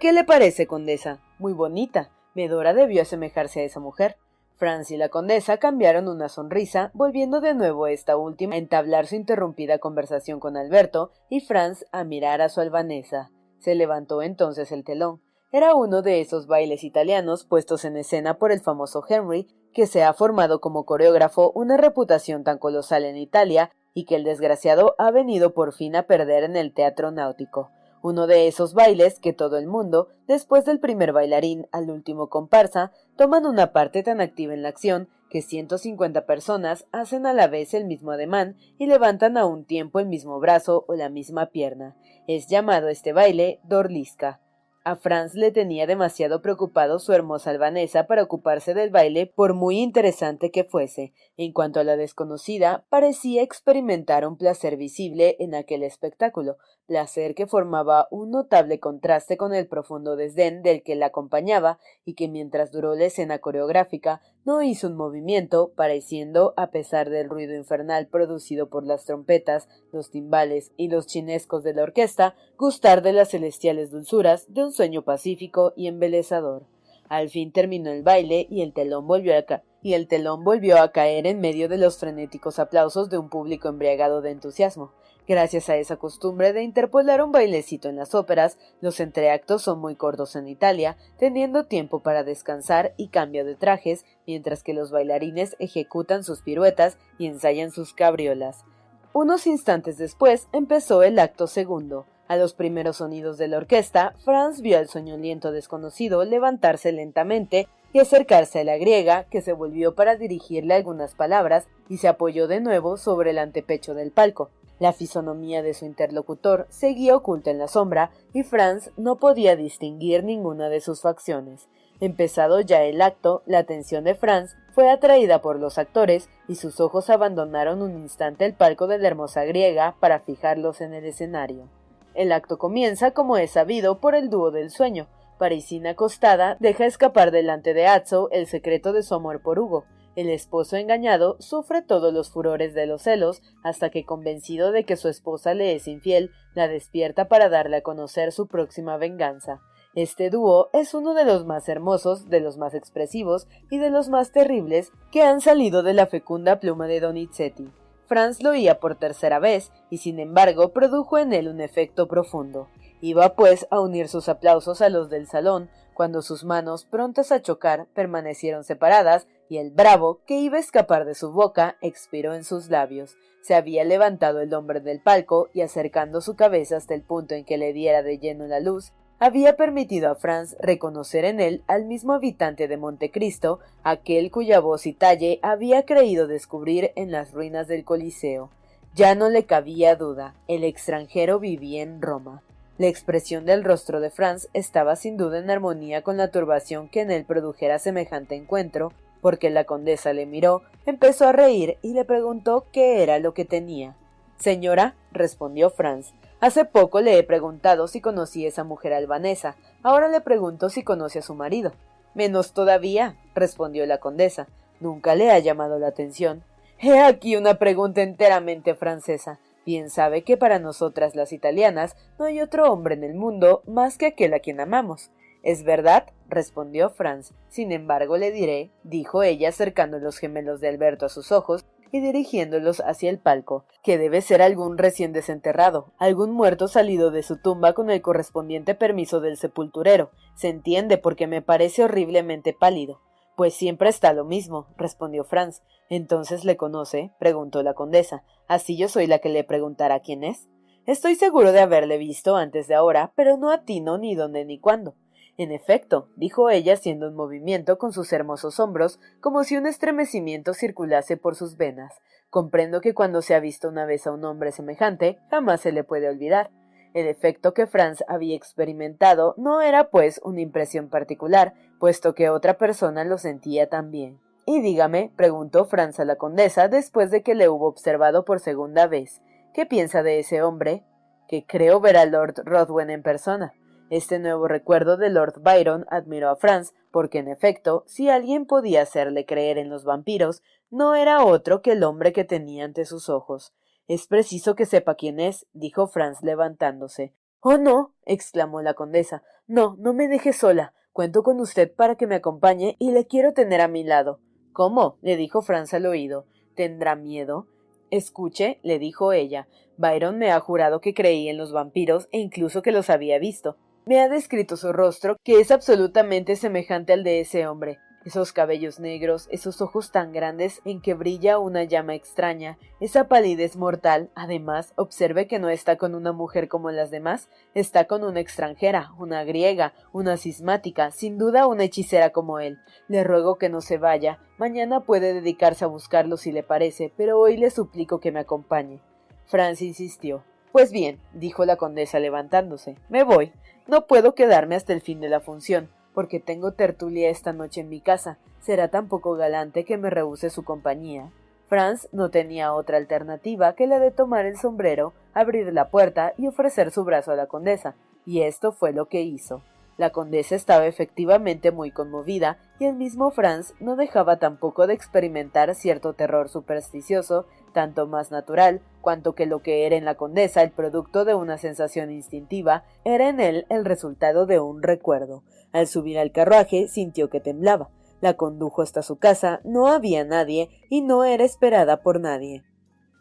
[0.00, 1.20] ¿Qué le parece, condesa?
[1.38, 2.10] Muy bonita.
[2.34, 4.16] Medora debió asemejarse a esa mujer.
[4.54, 9.16] Franz y la condesa cambiaron una sonrisa, volviendo de nuevo esta última a entablar su
[9.16, 13.30] interrumpida conversación con Alberto y Franz a mirar a su albanesa.
[13.58, 15.20] Se levantó entonces el telón.
[15.50, 20.02] Era uno de esos bailes italianos puestos en escena por el famoso Henry, que se
[20.02, 25.10] ha formado como coreógrafo una reputación tan colosal en Italia y que el desgraciado ha
[25.10, 27.70] venido por fin a perder en el teatro náutico
[28.02, 32.92] uno de esos bailes que todo el mundo, después del primer bailarín al último comparsa,
[33.16, 37.72] toman una parte tan activa en la acción que 150 personas hacen a la vez
[37.72, 41.96] el mismo ademán y levantan a un tiempo el mismo brazo o la misma pierna.
[42.28, 44.41] Es llamado este baile dorlisca.
[44.84, 49.78] A Franz le tenía demasiado preocupado su hermosa albanesa para ocuparse del baile por muy
[49.78, 51.12] interesante que fuese.
[51.36, 56.56] En cuanto a la desconocida, parecía experimentar un placer visible en aquel espectáculo,
[56.86, 62.14] placer que formaba un notable contraste con el profundo desdén del que la acompañaba y
[62.14, 67.54] que mientras duró la escena coreográfica no hizo un movimiento, pareciendo, a pesar del ruido
[67.54, 73.12] infernal producido por las trompetas, los timbales y los chinescos de la orquesta, gustar de
[73.12, 76.66] las celestiales dulzuras de un sueño pacífico y embelezador.
[77.08, 80.80] Al fin terminó el baile y el telón volvió a caer y el telón volvió
[80.80, 84.92] a caer en medio de los frenéticos aplausos de un público embriagado de entusiasmo.
[85.28, 89.94] Gracias a esa costumbre de interpolar un bailecito en las óperas, los entreactos son muy
[89.94, 95.54] cortos en Italia, teniendo tiempo para descansar y cambio de trajes, mientras que los bailarines
[95.60, 98.64] ejecutan sus piruetas y ensayan sus cabriolas.
[99.12, 102.06] Unos instantes después empezó el acto segundo.
[102.26, 108.00] A los primeros sonidos de la orquesta, Franz vio al soñoliento desconocido levantarse lentamente y
[108.00, 112.60] acercarse a la griega, que se volvió para dirigirle algunas palabras y se apoyó de
[112.60, 114.50] nuevo sobre el antepecho del palco.
[114.82, 120.24] La fisonomía de su interlocutor seguía oculta en la sombra y Franz no podía distinguir
[120.24, 121.68] ninguna de sus facciones.
[122.00, 126.80] Empezado ya el acto, la atención de Franz fue atraída por los actores y sus
[126.80, 131.68] ojos abandonaron un instante el palco de la hermosa griega para fijarlos en el escenario.
[132.14, 135.06] El acto comienza, como es sabido, por el dúo del sueño.
[135.38, 139.84] Parisina acostada deja escapar delante de Atzo el secreto de su amor por Hugo.
[140.14, 144.96] El esposo engañado sufre todos los furores de los celos hasta que convencido de que
[144.96, 149.62] su esposa le es infiel, la despierta para darle a conocer su próxima venganza.
[149.94, 154.10] Este dúo es uno de los más hermosos, de los más expresivos y de los
[154.10, 157.70] más terribles que han salido de la fecunda pluma de Donizetti.
[158.06, 162.68] Franz lo oía por tercera vez y sin embargo produjo en él un efecto profundo.
[163.00, 165.70] Iba pues a unir sus aplausos a los del salón,
[166.02, 171.04] cuando sus manos, prontas a chocar, permanecieron separadas y el bravo, que iba a escapar
[171.04, 173.14] de su boca, expiró en sus labios.
[173.40, 177.44] Se había levantado el hombre del palco y acercando su cabeza hasta el punto en
[177.44, 181.84] que le diera de lleno la luz, había permitido a Franz reconocer en él al
[181.84, 187.68] mismo habitante de Montecristo, aquel cuya voz y talle había creído descubrir en las ruinas
[187.68, 188.50] del Coliseo.
[188.96, 192.42] Ya no le cabía duda, el extranjero vivía en Roma.
[192.78, 197.02] La expresión del rostro de Franz estaba sin duda en armonía con la turbación que
[197.02, 202.04] en él produjera semejante encuentro, porque la condesa le miró, empezó a reír y le
[202.04, 203.94] preguntó qué era lo que tenía.
[204.38, 206.12] Señora, respondió Franz,
[206.42, 209.54] Hace poco le he preguntado si conocía a esa mujer albanesa.
[209.84, 211.70] Ahora le pregunto si conoce a su marido.
[212.14, 214.48] Menos todavía, respondió la condesa.
[214.80, 216.42] Nunca le ha llamado la atención.
[216.80, 219.38] He aquí una pregunta enteramente francesa.
[219.64, 223.96] Bien sabe que para nosotras las italianas no hay otro hombre en el mundo más
[223.96, 225.10] que aquel a quien amamos.
[225.42, 226.06] ¿Es verdad?
[226.28, 227.32] respondió Franz.
[227.48, 232.00] Sin embargo, le diré, dijo ella acercando los gemelos de Alberto a sus ojos, y
[232.00, 237.36] dirigiéndolos hacia el palco, que debe ser algún recién desenterrado, algún muerto salido de su
[237.36, 240.10] tumba con el correspondiente permiso del sepulturero.
[240.34, 243.02] Se entiende porque me parece horriblemente pálido.
[243.36, 245.62] Pues siempre está lo mismo, respondió Franz.
[245.88, 248.24] Entonces le conoce, preguntó la condesa.
[248.48, 250.48] Así yo soy la que le preguntará quién es.
[250.86, 254.94] Estoy seguro de haberle visto antes de ahora, pero no atino ni dónde ni cuándo.
[255.38, 260.52] En efecto, dijo ella haciendo un movimiento con sus hermosos hombros, como si un estremecimiento
[260.52, 261.94] circulase por sus venas.
[262.28, 265.84] Comprendo que cuando se ha visto una vez a un hombre semejante, jamás se le
[265.84, 266.50] puede olvidar.
[266.94, 272.58] El efecto que Franz había experimentado no era, pues, una impresión particular, puesto que otra
[272.58, 274.20] persona lo sentía también.
[274.46, 278.86] Y dígame, preguntó Franz a la condesa después de que le hubo observado por segunda
[278.86, 279.20] vez,
[279.52, 280.84] ¿qué piensa de ese hombre?
[281.26, 283.52] Que creo ver a Lord Rodwen en persona.
[283.90, 288.82] Este nuevo recuerdo de Lord Byron admiró a Franz, porque en efecto, si alguien podía
[288.82, 293.08] hacerle creer en los vampiros, no era otro que el hombre que tenía ante sus
[293.08, 293.54] ojos.
[293.88, 297.12] Es preciso que sepa quién es, dijo Franz levantándose.
[297.40, 297.92] Oh no.
[298.06, 299.24] exclamó la condesa.
[299.48, 300.74] No, no me deje sola.
[300.92, 304.20] Cuento con usted para que me acompañe y le quiero tener a mi lado.
[304.52, 304.98] ¿Cómo?
[305.00, 306.26] le dijo Franz al oído.
[306.54, 307.46] ¿Tendrá miedo?
[307.90, 309.48] Escuche, le dijo ella.
[309.78, 313.56] Byron me ha jurado que creía en los vampiros e incluso que los había visto.
[313.86, 317.78] Me ha descrito su rostro, que es absolutamente semejante al de ese hombre.
[318.04, 323.56] Esos cabellos negros, esos ojos tan grandes en que brilla una llama extraña, esa palidez
[323.56, 324.10] mortal.
[324.16, 328.90] Además, observe que no está con una mujer como las demás, está con una extranjera,
[328.98, 332.58] una griega, una cismática, sin duda una hechicera como él.
[332.88, 334.18] Le ruego que no se vaya.
[334.36, 338.80] Mañana puede dedicarse a buscarlo si le parece, pero hoy le suplico que me acompañe.
[339.26, 340.24] Franz insistió.
[340.50, 343.32] Pues bien, dijo la condesa levantándose, me voy.
[343.68, 347.68] No puedo quedarme hasta el fin de la función, porque tengo tertulia esta noche en
[347.68, 348.18] mi casa.
[348.40, 351.10] Será tan poco galante que me rehúse su compañía.
[351.46, 356.26] Franz no tenía otra alternativa que la de tomar el sombrero, abrir la puerta y
[356.26, 357.74] ofrecer su brazo a la condesa,
[358.06, 359.42] y esto fue lo que hizo.
[359.76, 365.54] La condesa estaba efectivamente muy conmovida, y el mismo Franz no dejaba tampoco de experimentar
[365.54, 370.50] cierto terror supersticioso tanto más natural cuanto que lo que era en la condesa el
[370.50, 375.22] producto de una sensación instintiva, era en él el resultado de un recuerdo.
[375.52, 377.70] Al subir al carruaje sintió que temblaba.
[378.00, 382.42] La condujo hasta su casa, no había nadie y no era esperada por nadie.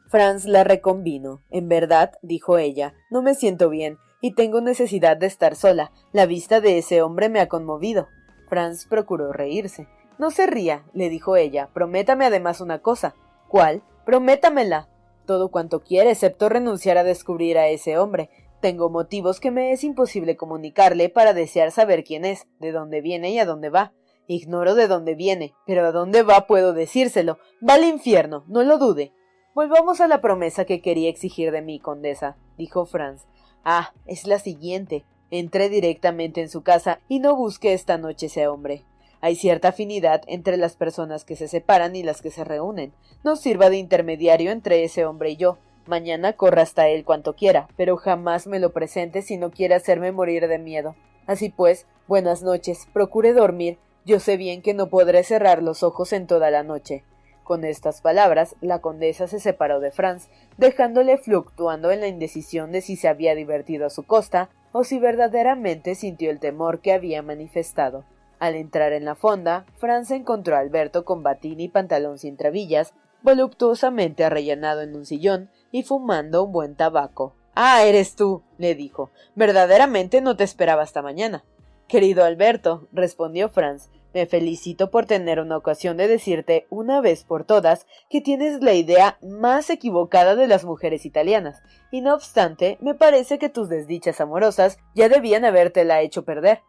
[0.09, 1.41] Franz la reconvino.
[1.49, 5.91] En verdad, dijo ella, no me siento bien y tengo necesidad de estar sola.
[6.11, 8.07] La vista de ese hombre me ha conmovido.
[8.47, 9.87] Franz procuró reírse.
[10.19, 11.69] No se ría, le dijo ella.
[11.73, 13.15] Prométame además una cosa.
[13.47, 13.81] ¿Cuál?
[14.05, 14.87] Prométamela.
[15.25, 18.29] Todo cuanto quiere, excepto renunciar a descubrir a ese hombre.
[18.61, 23.31] Tengo motivos que me es imposible comunicarle para desear saber quién es, de dónde viene
[23.31, 23.91] y a dónde va.
[24.27, 27.39] Ignoro de dónde viene, pero a dónde va puedo decírselo.
[27.67, 29.13] Va al infierno, no lo dude.
[29.55, 33.23] Volvamos a la promesa que quería exigir de mí, condesa, dijo Franz.
[33.65, 35.05] Ah, es la siguiente.
[35.31, 38.85] Entré directamente en su casa y no busque esta noche ese hombre.
[39.21, 42.93] Hay cierta afinidad entre las personas que se separan y las que se reúnen.
[43.23, 45.57] No sirva de intermediario entre ese hombre y yo.
[45.87, 50.11] Mañana corra hasta él cuanto quiera, pero jamás me lo presente si no quiere hacerme
[50.11, 50.95] morir de miedo.
[51.25, 53.79] Así pues, buenas noches, procure dormir.
[54.05, 57.03] Yo sé bien que no podré cerrar los ojos en toda la noche.
[57.43, 62.81] Con estas palabras, la condesa se separó de Franz, dejándole fluctuando en la indecisión de
[62.81, 67.21] si se había divertido a su costa o si verdaderamente sintió el temor que había
[67.21, 68.05] manifestado.
[68.39, 72.93] Al entrar en la fonda, Franz encontró a Alberto con batín y pantalón sin trabillas,
[73.21, 77.35] voluptuosamente arrellanado en un sillón y fumando un buen tabaco.
[77.55, 79.11] Ah, eres tú, le dijo.
[79.35, 81.43] Verdaderamente no te esperaba hasta mañana.
[81.87, 87.45] Querido Alberto, respondió Franz, me felicito por tener una ocasión de decirte una vez por
[87.45, 91.61] todas que tienes la idea más equivocada de las mujeres italianas,
[91.91, 96.61] y no obstante, me parece que tus desdichas amorosas ya debían habértela hecho perder.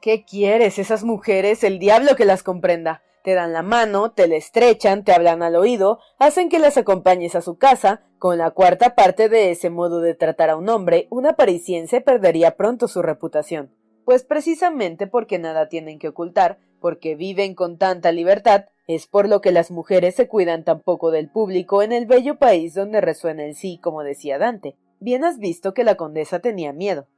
[0.00, 0.78] ¿Qué quieres?
[0.78, 3.02] Esas mujeres, el diablo que las comprenda.
[3.26, 7.34] Te dan la mano, te la estrechan, te hablan al oído, hacen que las acompañes
[7.34, 8.04] a su casa.
[8.20, 12.56] Con la cuarta parte de ese modo de tratar a un hombre, una parisiense perdería
[12.56, 13.74] pronto su reputación.
[14.04, 19.40] Pues precisamente porque nada tienen que ocultar, porque viven con tanta libertad, es por lo
[19.40, 23.44] que las mujeres se cuidan tan poco del público en el bello país donde resuena
[23.44, 24.76] el sí, como decía Dante.
[25.00, 27.08] Bien has visto que la condesa tenía miedo.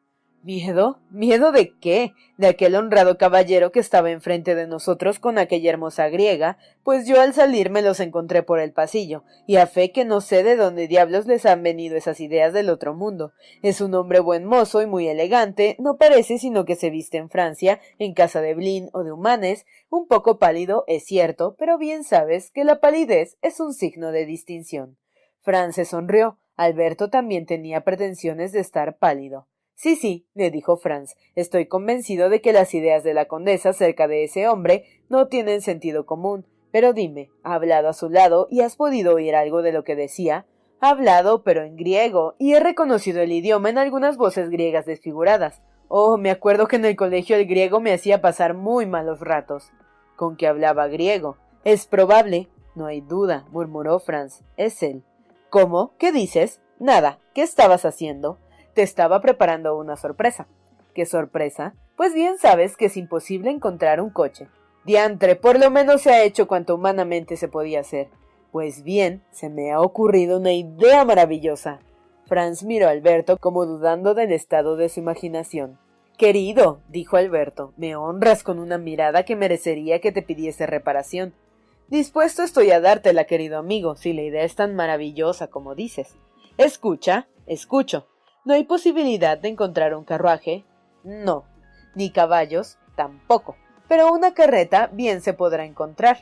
[0.45, 1.01] ¿Miedo?
[1.11, 2.15] ¿Miedo de qué?
[2.37, 7.21] De aquel honrado caballero que estaba enfrente de nosotros con aquella hermosa griega, pues yo
[7.21, 10.55] al salir me los encontré por el pasillo, y a fe que no sé de
[10.55, 13.33] dónde diablos les han venido esas ideas del otro mundo.
[13.63, 17.31] Es un hombre buen mozo y muy elegante, no parece sino que se viste en
[17.31, 22.05] Francia, en casa de Blin o de Humanes, un poco pálido, es cierto, pero bien
[22.05, 24.99] sabes que la palidez es un signo de distinción.
[25.41, 26.39] Fran se sonrió.
[26.57, 29.47] Alberto también tenía pretensiones de estar pálido.
[29.79, 34.09] Sí, sí, le dijo Franz, estoy convencido de que las ideas de la condesa acerca
[34.09, 36.49] de ese hombre no tienen sentido común.
[36.73, 39.95] Pero dime, ¿ha hablado a su lado y has podido oír algo de lo que
[39.95, 40.47] decía?
[40.81, 45.63] Ha hablado, pero en griego, y he reconocido el idioma en algunas voces griegas desfiguradas.
[45.87, 49.71] Oh, me acuerdo que en el colegio el griego me hacía pasar muy malos ratos.
[50.17, 51.37] Con que hablaba griego.
[51.63, 52.49] Es probable.
[52.75, 54.43] No hay duda, murmuró Franz.
[54.57, 55.05] Es él.
[55.51, 55.95] ¿Cómo?
[55.99, 56.61] ¿Qué dices?
[56.81, 57.21] Nada.
[57.33, 58.41] ¿Qué estabas haciendo?
[58.79, 60.47] Te estaba preparando una sorpresa.
[60.95, 61.75] ¿Qué sorpresa?
[61.97, 64.47] Pues bien sabes que es imposible encontrar un coche.
[64.85, 68.07] Diantre, por lo menos se ha hecho cuanto humanamente se podía hacer.
[68.53, 71.81] Pues bien, se me ha ocurrido una idea maravillosa.
[72.27, 75.81] Franz miró a Alberto como dudando del estado de su imaginación.
[76.17, 81.35] Querido, dijo Alberto, me honras con una mirada que merecería que te pidiese reparación.
[81.89, 86.15] Dispuesto estoy a dártela, querido amigo, si la idea es tan maravillosa como dices.
[86.59, 88.07] Escucha, escucho.
[88.45, 90.65] ¿No hay posibilidad de encontrar un carruaje?
[91.05, 91.45] No.
[91.95, 92.79] Ni caballos?
[92.97, 93.57] Tampoco.
[93.89, 96.19] Pero una carreta bien se podrá encontrar.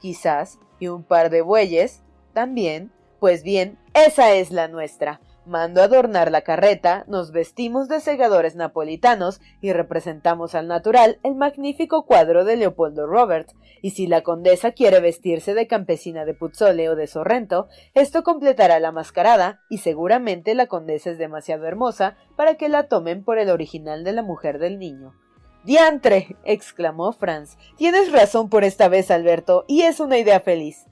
[0.00, 0.58] Quizás.
[0.78, 2.02] Y un par de bueyes?
[2.32, 2.92] También.
[3.18, 5.20] Pues bien, esa es la nuestra.
[5.46, 12.04] Mando adornar la carreta, nos vestimos de segadores napolitanos y representamos al natural el magnífico
[12.04, 16.96] cuadro de Leopoldo Roberts, y si la condesa quiere vestirse de campesina de Puzzole o
[16.96, 22.68] de Sorrento, esto completará la mascarada, y seguramente la condesa es demasiado hermosa para que
[22.68, 25.14] la tomen por el original de la mujer del niño.
[25.62, 26.36] Diantre.
[26.42, 27.56] exclamó Franz.
[27.76, 30.86] Tienes razón por esta vez, Alberto, y es una idea feliz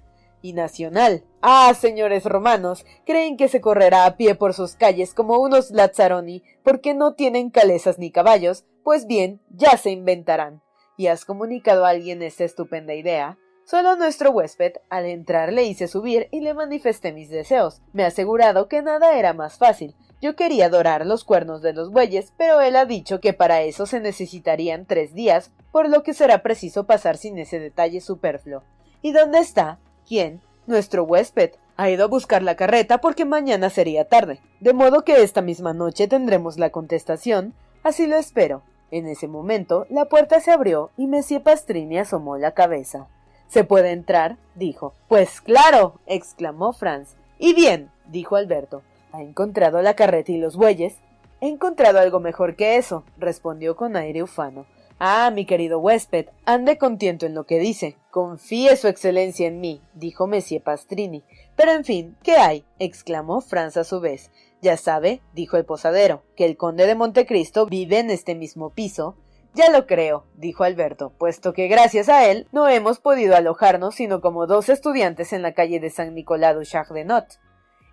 [0.44, 1.24] y nacional.
[1.40, 6.44] Ah, señores romanos, creen que se correrá a pie por sus calles como unos Lazzaroni
[6.62, 10.62] porque no tienen calesas ni caballos, pues bien, ya se inventarán.
[10.98, 13.38] ¿Y has comunicado a alguien esta estupenda idea?
[13.64, 17.80] Solo nuestro huésped, al entrar le hice subir y le manifesté mis deseos.
[17.94, 19.96] Me ha asegurado que nada era más fácil.
[20.20, 23.86] Yo quería dorar los cuernos de los bueyes, pero él ha dicho que para eso
[23.86, 28.62] se necesitarían tres días, por lo que será preciso pasar sin ese detalle superfluo.
[29.00, 29.80] ¿Y dónde está?
[30.06, 30.40] ¿Quién?
[30.66, 31.52] Nuestro huésped.
[31.76, 34.40] Ha ido a buscar la carreta porque mañana sería tarde.
[34.60, 37.54] De modo que esta misma noche tendremos la contestación.
[37.82, 38.62] Así lo espero.
[38.90, 43.08] En ese momento la puerta se abrió y Monsieur Pastrini asomó la cabeza.
[43.48, 44.36] ¿Se puede entrar?
[44.54, 44.94] dijo.
[45.08, 46.00] Pues claro.
[46.06, 47.16] exclamó Franz.
[47.38, 48.82] Y bien, dijo Alberto.
[49.12, 50.96] ¿Ha encontrado la carreta y los bueyes?
[51.40, 54.66] He encontrado algo mejor que eso, respondió con aire ufano.
[55.06, 57.98] Ah, mi querido huésped, ande contento en lo que dice.
[58.10, 61.22] Confíe su excelencia en mí, dijo Monsieur Pastrini.
[61.56, 62.64] Pero en fin, ¿qué hay?
[62.78, 64.30] exclamó Franz a su vez.
[64.62, 69.18] Ya sabe, dijo el posadero, que el conde de Montecristo vive en este mismo piso.
[69.52, 74.22] Ya lo creo, dijo Alberto, puesto que gracias a él no hemos podido alojarnos sino
[74.22, 77.26] como dos estudiantes en la calle de San Nicolás du Chardennot.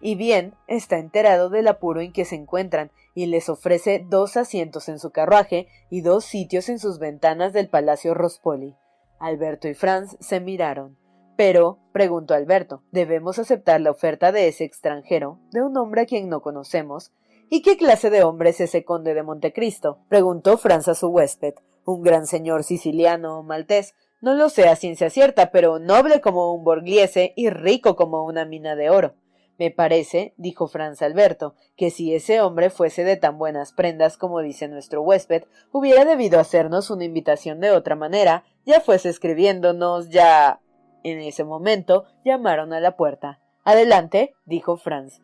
[0.02, 4.90] Y bien, está enterado del apuro en que se encuentran, y les ofrece dos asientos
[4.90, 8.76] en su carruaje y dos sitios en sus ventanas del Palacio Rospoli.
[9.20, 10.98] Alberto y Franz se miraron.
[11.38, 16.30] Pero, preguntó Alberto, ¿debemos aceptar la oferta de ese extranjero, de un hombre a quien
[16.30, 17.12] no conocemos?
[17.50, 20.00] ¿Y qué clase de hombre es ese conde de Montecristo?
[20.08, 21.56] preguntó Franz a su huésped.
[21.86, 23.94] Un gran señor siciliano o maltés.
[24.22, 28.46] No lo sé a ciencia cierta, pero noble como un borgliese y rico como una
[28.46, 29.16] mina de oro.
[29.62, 34.40] Me parece, dijo Franz Alberto, que si ese hombre fuese de tan buenas prendas como
[34.40, 40.62] dice nuestro huésped, hubiera debido hacernos una invitación de otra manera, ya fuese escribiéndonos, ya
[41.04, 43.40] en ese momento llamaron a la puerta.
[43.64, 45.22] Adelante, dijo Franz.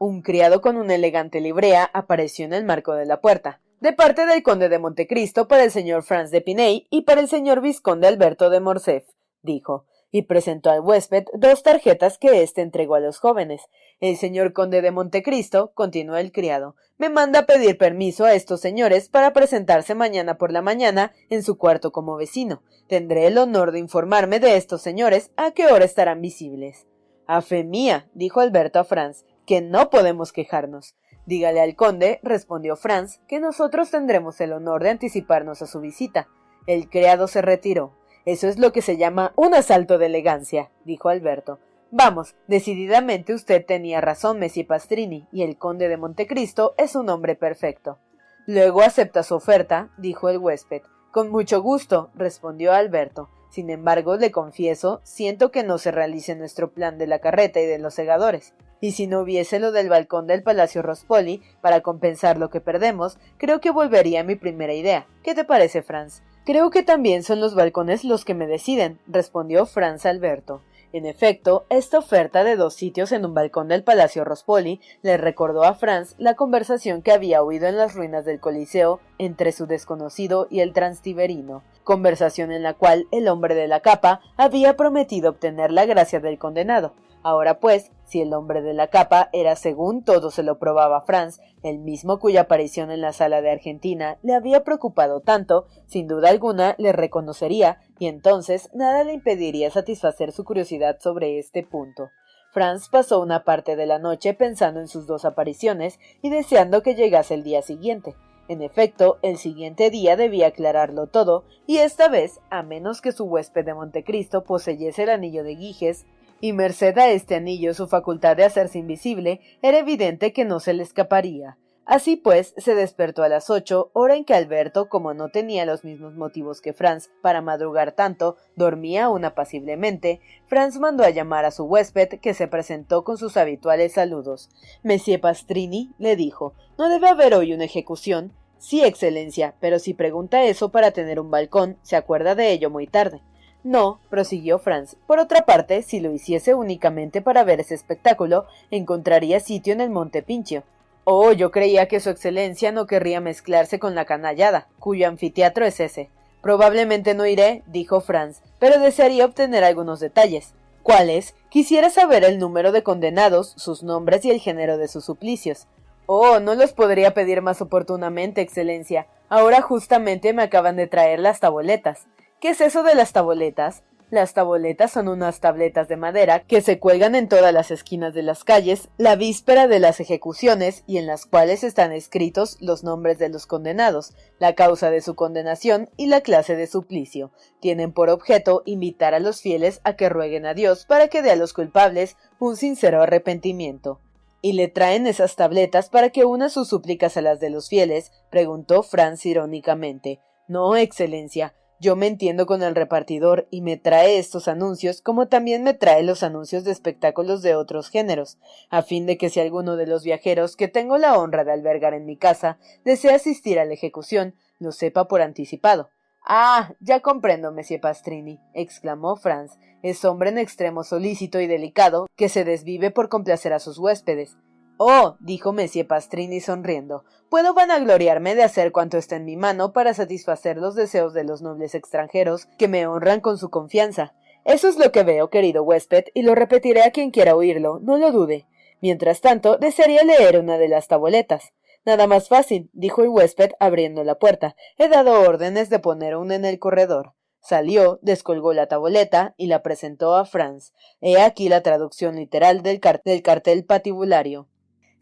[0.00, 3.60] Un criado con una elegante librea apareció en el marco de la puerta.
[3.78, 7.28] De parte del conde de Montecristo para el señor Franz de Piney y para el
[7.28, 9.06] señor vizconde Alberto de Morcerf,
[9.42, 9.86] dijo,
[10.16, 13.60] y presentó al huésped dos tarjetas que éste entregó a los jóvenes.
[14.00, 19.10] El señor conde de Montecristo, continuó el criado, me manda pedir permiso a estos señores
[19.10, 22.62] para presentarse mañana por la mañana en su cuarto como vecino.
[22.88, 26.86] Tendré el honor de informarme de estos señores a qué hora estarán visibles.
[27.26, 30.94] A fe mía, dijo Alberto a Franz, que no podemos quejarnos.
[31.26, 36.26] Dígale al conde, respondió Franz, que nosotros tendremos el honor de anticiparnos a su visita.
[36.66, 37.92] El criado se retiró.
[38.26, 41.60] Eso es lo que se llama un asalto de elegancia, dijo Alberto.
[41.92, 47.36] Vamos, decididamente usted tenía razón, Messie Pastrini, y el conde de Montecristo es un hombre
[47.36, 47.98] perfecto.
[48.44, 50.82] Luego acepta su oferta, dijo el huésped.
[51.12, 53.30] Con mucho gusto, respondió Alberto.
[53.48, 57.66] Sin embargo, le confieso, siento que no se realice nuestro plan de la carreta y
[57.66, 58.54] de los segadores.
[58.80, 63.18] Y si no hubiese lo del balcón del Palacio Rospoli, para compensar lo que perdemos,
[63.38, 65.06] creo que volvería a mi primera idea.
[65.22, 66.22] ¿Qué te parece, Franz?
[66.46, 70.62] Creo que también son los balcones los que me deciden, respondió Franz Alberto.
[70.92, 75.64] En efecto, esta oferta de dos sitios en un balcón del Palacio Rospoli le recordó
[75.64, 80.46] a Franz la conversación que había oído en las ruinas del Coliseo entre su desconocido
[80.48, 85.72] y el transtiberino, conversación en la cual el hombre de la capa había prometido obtener
[85.72, 86.94] la gracia del condenado.
[87.26, 91.40] Ahora pues, si el hombre de la capa era según todo se lo probaba Franz,
[91.64, 96.28] el mismo cuya aparición en la sala de Argentina le había preocupado tanto, sin duda
[96.30, 102.10] alguna le reconocería, y entonces nada le impediría satisfacer su curiosidad sobre este punto.
[102.52, 106.94] Franz pasó una parte de la noche pensando en sus dos apariciones y deseando que
[106.94, 108.14] llegase el día siguiente.
[108.46, 113.24] En efecto, el siguiente día debía aclararlo todo, y esta vez, a menos que su
[113.24, 116.06] huésped de Montecristo poseyese el anillo de Giges,
[116.40, 120.72] y merced a este anillo su facultad de hacerse invisible, era evidente que no se
[120.72, 121.56] le escaparía.
[121.86, 125.84] Así pues, se despertó a las ocho, hora en que Alberto, como no tenía los
[125.84, 131.52] mismos motivos que Franz para madrugar tanto, dormía aún apaciblemente, Franz mandó a llamar a
[131.52, 134.50] su huésped, que se presentó con sus habituales saludos.
[134.82, 138.32] Monsieur Pastrini le dijo ¿No debe haber hoy una ejecución?
[138.58, 142.88] Sí, excelencia, pero si pregunta eso para tener un balcón, se acuerda de ello muy
[142.88, 143.22] tarde.
[143.66, 144.94] No, prosiguió Franz.
[145.08, 149.90] Por otra parte, si lo hiciese únicamente para ver ese espectáculo, encontraría sitio en el
[149.90, 150.62] Monte Pincho.
[151.02, 155.80] Oh, yo creía que su excelencia no querría mezclarse con la canallada, cuyo anfiteatro es
[155.80, 156.10] ese.
[156.42, 160.54] Probablemente no iré, dijo Franz, pero desearía obtener algunos detalles.
[160.84, 161.34] ¿Cuáles?
[161.48, 165.66] Quisiera saber el número de condenados, sus nombres y el género de sus suplicios.
[166.06, 169.08] Oh, no los podría pedir más oportunamente, excelencia.
[169.28, 172.06] Ahora justamente me acaban de traer las taboletas.
[172.40, 173.82] ¿Qué es eso de las taboletas?
[174.10, 178.22] Las taboletas son unas tabletas de madera que se cuelgan en todas las esquinas de
[178.22, 183.18] las calles la víspera de las ejecuciones y en las cuales están escritos los nombres
[183.18, 187.32] de los condenados, la causa de su condenación y la clase de suplicio.
[187.58, 191.30] Tienen por objeto invitar a los fieles a que rueguen a Dios para que dé
[191.30, 194.00] a los culpables un sincero arrepentimiento.
[194.42, 198.12] ¿Y le traen esas tabletas para que una sus súplicas a las de los fieles?
[198.30, 200.20] preguntó Franz irónicamente.
[200.46, 205.62] No, excelencia, yo me entiendo con el repartidor y me trae estos anuncios como también
[205.62, 208.38] me trae los anuncios de espectáculos de otros géneros,
[208.70, 211.94] a fin de que si alguno de los viajeros que tengo la honra de albergar
[211.94, 215.90] en mi casa desea asistir a la ejecución, lo sepa por anticipado.
[216.28, 219.58] Ah, ya comprendo, Monsieur Pastrini, exclamó Franz.
[219.82, 224.36] Es hombre en extremo solícito y delicado, que se desvive por complacer a sus huéspedes.
[224.78, 229.94] Oh, dijo Monsieur Pastrini sonriendo, puedo vanagloriarme de hacer cuanto está en mi mano para
[229.94, 234.14] satisfacer los deseos de los nobles extranjeros que me honran con su confianza.
[234.44, 237.96] Eso es lo que veo, querido huésped, y lo repetiré a quien quiera oírlo, no
[237.96, 238.46] lo dude.
[238.82, 241.54] Mientras tanto, desearía leer una de las tabuletas.
[241.86, 244.56] Nada más fácil, dijo el huésped abriendo la puerta.
[244.76, 247.14] He dado órdenes de poner una en el corredor.
[247.40, 250.74] Salió, descolgó la taboleta y la presentó a Franz.
[251.00, 254.48] He aquí la traducción literal del cartel patibulario.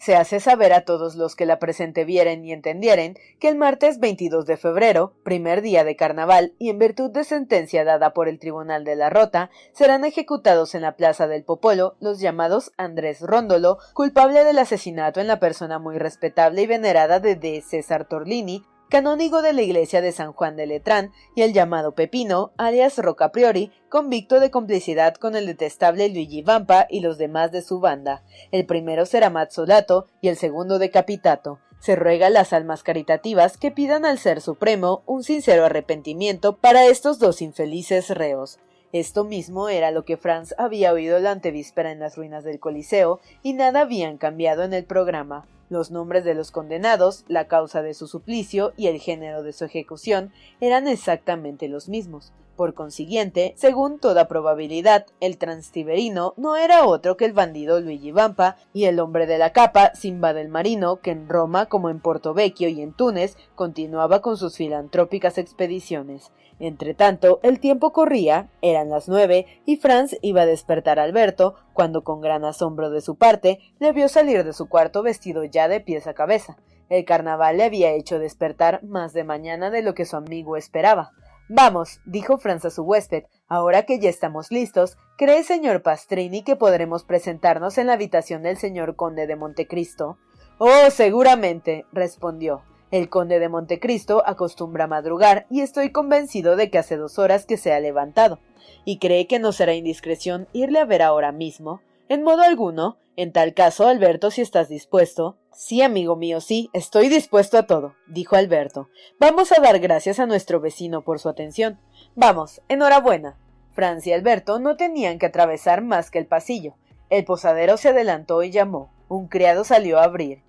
[0.05, 4.01] Se hace saber a todos los que la presente vieren y entendieren que el martes
[4.01, 8.39] 22 de febrero, primer día de carnaval, y en virtud de sentencia dada por el
[8.39, 13.79] Tribunal de la Rota, serán ejecutados en la Plaza del Popolo los llamados Andrés Róndolo,
[13.95, 17.63] culpable del asesinato en la persona muy respetable y venerada de D.
[17.67, 22.53] César Torlini, canónigo de la iglesia de San Juan de Letrán, y el llamado Pepino,
[22.57, 27.63] alias Roca Priori, convicto de complicidad con el detestable Luigi Vampa y los demás de
[27.63, 28.23] su banda.
[28.53, 31.59] El primero será Mazzolato y el segundo decapitato.
[31.79, 36.87] Se ruega a las almas caritativas que pidan al Ser Supremo un sincero arrepentimiento para
[36.87, 38.59] estos dos infelices reos.
[38.93, 43.21] Esto mismo era lo que Franz había oído la antevíspera en las ruinas del Coliseo,
[43.43, 45.47] y nada habían cambiado en el programa.
[45.75, 49.65] Los nombres de los condenados, la causa de su suplicio y el género de su
[49.65, 50.31] ejecución
[50.61, 52.33] eran exactamente los mismos.
[52.55, 58.55] Por consiguiente, según toda probabilidad, el transtiberino no era otro que el bandido Luigi Vampa
[58.73, 62.69] y el hombre de la capa, Simba del Marino, que en Roma como en Portovecchio
[62.69, 66.31] y en Túnez continuaba con sus filantrópicas expediciones.
[66.59, 72.05] Entretanto, el tiempo corría, eran las nueve, y Franz iba a despertar a Alberto, cuando
[72.05, 75.81] con gran asombro de su parte le vio salir de su cuarto vestido ya de
[75.81, 76.57] pies a cabeza.
[76.89, 81.13] El carnaval le había hecho despertar más de mañana de lo que su amigo esperaba.
[81.49, 86.57] Vamos, dijo Franz a su huésped, ahora que ya estamos listos, ¿cree señor Pastrini que
[86.57, 90.17] podremos presentarnos en la habitación del señor conde de Montecristo?
[90.59, 92.63] Oh, seguramente, respondió.
[92.95, 97.57] El conde de Montecristo acostumbra madrugar y estoy convencido de que hace dos horas que
[97.57, 98.39] se ha levantado.
[98.85, 101.81] ¿Y cree que no será indiscreción irle a ver ahora mismo?
[102.09, 102.97] En modo alguno.
[103.17, 105.37] En tal caso, Alberto, si estás dispuesto.
[105.51, 108.89] Sí, amigo mío, sí, estoy dispuesto a todo, dijo Alberto.
[109.19, 111.81] Vamos a dar gracias a nuestro vecino por su atención.
[112.15, 113.37] Vamos, enhorabuena.
[113.73, 116.77] Francia y Alberto no tenían que atravesar más que el pasillo.
[117.11, 118.93] El posadero se adelantó y llamó.
[119.09, 120.45] Un criado salió a abrir.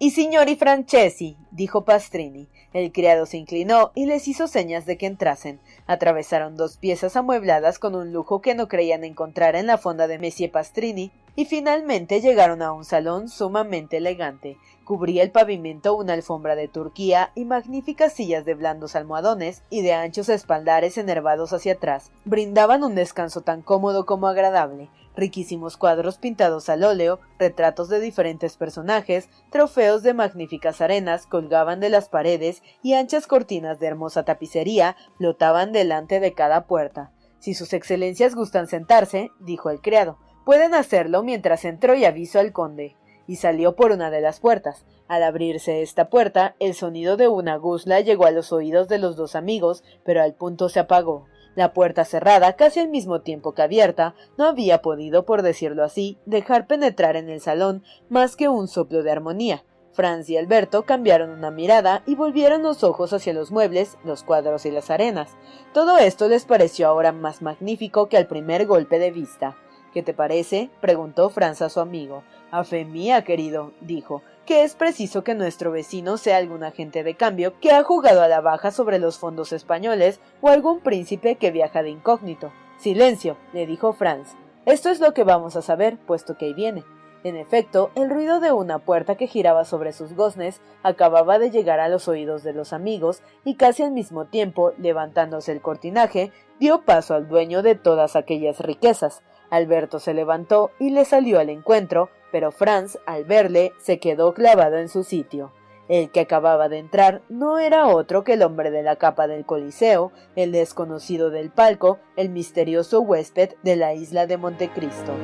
[0.00, 2.48] I signori Francesi, dijo Pastrini.
[2.72, 5.60] El criado se inclinó y les hizo señas de que entrasen.
[5.86, 10.18] Atravesaron dos piezas amuebladas con un lujo que no creían encontrar en la fonda de
[10.18, 14.56] Messie Pastrini y finalmente llegaron a un salón sumamente elegante.
[14.84, 19.92] Cubría el pavimento una alfombra de Turquía y magníficas sillas de blandos almohadones y de
[19.92, 22.10] anchos espaldares enervados hacia atrás.
[22.24, 28.56] Brindaban un descanso tan cómodo como agradable riquísimos cuadros pintados al óleo, retratos de diferentes
[28.56, 34.96] personajes, trofeos de magníficas arenas colgaban de las paredes y anchas cortinas de hermosa tapicería
[35.18, 37.12] flotaban delante de cada puerta.
[37.38, 42.52] Si sus excelencias gustan sentarse, dijo el criado, pueden hacerlo mientras entro y aviso al
[42.52, 42.96] conde.
[43.26, 44.84] Y salió por una de las puertas.
[45.08, 49.16] Al abrirse esta puerta, el sonido de una guzla llegó a los oídos de los
[49.16, 51.26] dos amigos, pero al punto se apagó.
[51.54, 56.18] La puerta cerrada, casi al mismo tiempo que abierta, no había podido, por decirlo así,
[56.26, 59.64] dejar penetrar en el salón más que un soplo de armonía.
[59.92, 64.66] Franz y Alberto cambiaron una mirada y volvieron los ojos hacia los muebles, los cuadros
[64.66, 65.36] y las arenas.
[65.72, 69.56] Todo esto les pareció ahora más magnífico que al primer golpe de vista.
[69.92, 70.70] ¿Qué te parece?
[70.80, 72.24] preguntó Franz a su amigo.
[72.50, 77.14] A fe mía, querido, dijo que es preciso que nuestro vecino sea algún agente de
[77.14, 81.50] cambio que ha jugado a la baja sobre los fondos españoles o algún príncipe que
[81.50, 82.52] viaja de incógnito.
[82.78, 84.34] Silencio, le dijo Franz.
[84.66, 86.84] Esto es lo que vamos a saber, puesto que ahí viene.
[87.24, 91.80] En efecto, el ruido de una puerta que giraba sobre sus goznes acababa de llegar
[91.80, 96.82] a los oídos de los amigos y casi al mismo tiempo, levantándose el cortinaje, dio
[96.82, 99.22] paso al dueño de todas aquellas riquezas.
[99.48, 104.78] Alberto se levantó y le salió al encuentro, pero Franz, al verle, se quedó clavado
[104.78, 105.52] en su sitio.
[105.86, 109.46] El que acababa de entrar no era otro que el hombre de la capa del
[109.46, 115.14] Coliseo, el desconocido del palco, el misterioso huésped de la isla de Montecristo.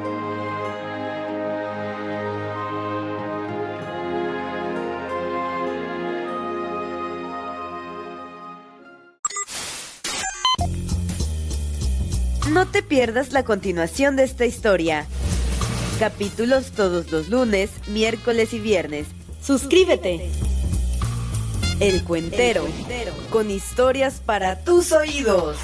[12.53, 15.09] No te pierdas la continuación de esta historia.
[16.01, 19.07] Capítulos todos los lunes, miércoles y viernes.
[19.43, 20.31] Suscríbete.
[21.79, 22.65] El Cuentero,
[23.29, 25.59] con historias para tus oídos.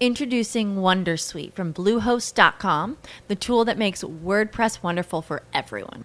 [0.00, 2.98] Introducing Wondersuite from Bluehost.com,
[3.28, 6.04] the tool that makes WordPress wonderful for everyone.